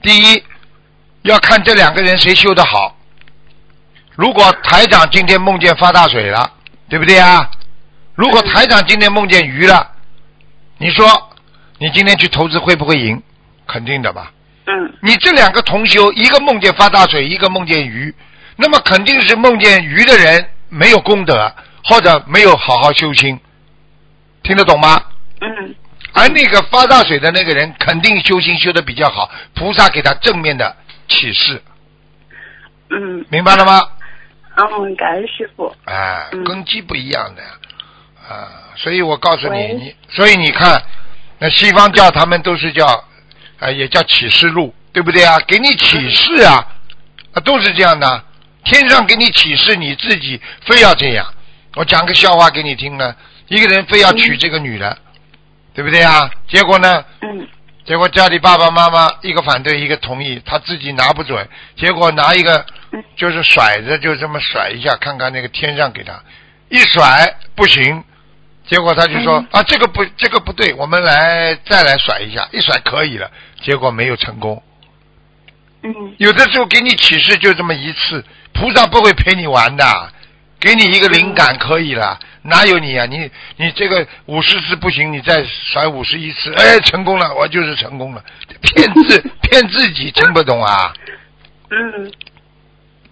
[0.00, 0.42] 第一，
[1.22, 2.96] 要看这两个人谁修得好。
[4.14, 6.50] 如果台长今天梦见发大水了，
[6.88, 7.50] 对不对啊？
[8.14, 9.92] 如果台长今天梦见鱼了，
[10.78, 11.06] 你说
[11.78, 13.22] 你今天去投资会不会赢？
[13.66, 14.32] 肯定的吧。
[14.64, 18.14] 嗯你这两个同修，一个梦见发大水，一个梦见鱼，
[18.56, 23.38] 那么肯定是梦见鱼的人没有功德，或者没有好好修心，
[24.42, 24.98] 听得懂吗？
[25.40, 25.74] 嗯
[26.16, 30.74] 而那个发大水的那个人，肯定修行修的比较好，菩萨给他正面的
[31.06, 31.62] 启示，
[32.90, 33.82] 嗯明白了吗？
[34.56, 35.70] 嗯，感恩师傅。
[35.84, 37.48] 哎，嗯根基不一样的呀，
[38.26, 40.82] 啊，所以我告诉你，你所以你看，
[41.38, 42.86] 那西方教他们都是叫，
[43.58, 45.36] 啊，也叫启示录，对不对啊？
[45.46, 46.66] 给你启示啊，
[47.34, 48.24] 啊，都是这样的，
[48.64, 51.26] 天上给你启示，你自己非要这样。
[51.74, 53.14] 我讲个笑话给你听呢，
[53.48, 54.96] 一个人非要娶这个女的，
[55.76, 56.28] 对不对啊？
[56.48, 57.46] 结果呢，嗯。
[57.84, 63.04] 结果家里爸爸妈妈一个反对一个同意，他自己拿不准，结果拿一个嗯。
[63.14, 66.20] 就是甩着就这么甩一下，看看那个天上给他。
[66.68, 68.02] 一甩不行，
[68.66, 69.46] 结果他就说、嗯。
[69.52, 73.30] 啊这个不这个不对，我们来再来甩一下，一甩可以了，
[73.62, 74.60] 结果没有成功。
[75.82, 76.14] 嗯。
[76.16, 80.12] 有的时候给你启示就这么一次，菩萨不会陪你玩的，
[80.66, 83.06] 给你一个灵感可以了，哪有你啊？
[83.06, 88.24] 你你这个五十次不行，你再甩五十一次，哎，成功了，我就是成功了，
[88.60, 90.92] 骗自 骗自己，听不懂啊？
[91.70, 92.12] 嗯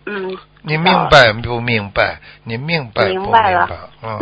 [0.07, 2.19] 嗯，你明白不明白？
[2.43, 3.53] 你明白不明明白？
[3.53, 3.91] 了？
[4.03, 4.19] 嗯。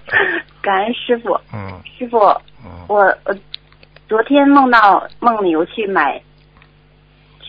[0.60, 1.80] 感恩师傅，嗯。
[1.98, 2.40] 师傅，我，
[2.88, 3.34] 我呃
[4.08, 6.20] 昨天梦到梦里我去买，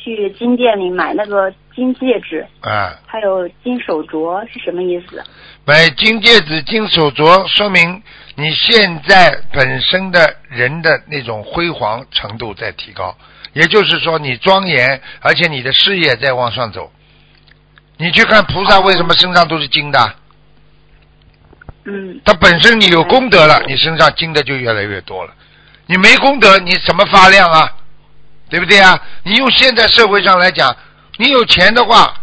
[0.06, 5.24] 去金店里买那个金戒指，啊，还有金手镯，是什么意思？
[5.66, 8.04] 买金戒指、金手镯，说明
[8.36, 13.18] 你现在本身的人的那种辉煌程度在提高，
[13.54, 16.92] 也就是说你庄严，而且你的事业在往上走。
[17.98, 20.16] 你去看菩萨为什么身上都是金的？
[21.86, 25.34] 嗯他本身你有功德了，你身上金的就越来越多了。
[25.88, 27.72] 你没功德，你怎么发亮啊？
[28.50, 29.00] 对不对啊？
[29.24, 30.76] 你用现在社会上来讲，
[31.18, 32.14] 你有钱的话，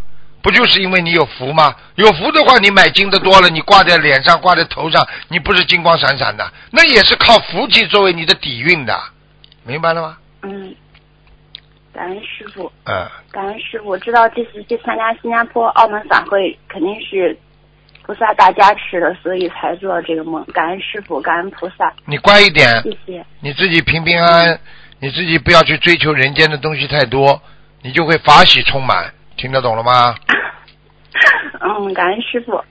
[0.41, 1.75] 不就是因为你有福吗？
[1.97, 8.99] 有福的话，你买金的多了，你挂在脸上、挂在头上，你不是金光闪闪的，那也是靠福气作为你的底蕴的，
[9.65, 10.17] 明白了吗？
[10.43, 10.75] 嗯，
[11.93, 17.37] 感恩师傅，嗯，感恩师傅，我知道这次去参加新加坡澳门法会，肯定是
[18.05, 20.45] 菩萨大加持的，所以才做到这个梦。
[20.53, 23.25] 感恩师傅，感恩菩萨，你乖一点，谢谢。
[23.41, 24.61] 你自己平平安安，
[25.03, 27.43] 你自己不要去追求人间的东西太多，
[27.83, 30.15] 你就会法喜充满，听得懂了吗？
[31.61, 32.63] 嗯，感恩师傅。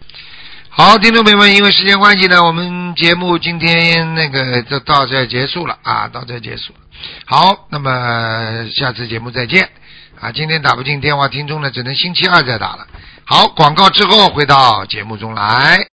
[0.69, 6.79] 好，听众朋友们，因为时间关系呢，我们节目今天那个就到这结束了啊，到这结束了。
[7.25, 9.69] 好，那么下次节目再见
[10.21, 10.32] 啊！
[10.32, 12.88] 今天打不进电话，听众呢只能星期二再打了。
[13.25, 15.86] 好，广告之后回到节目中来。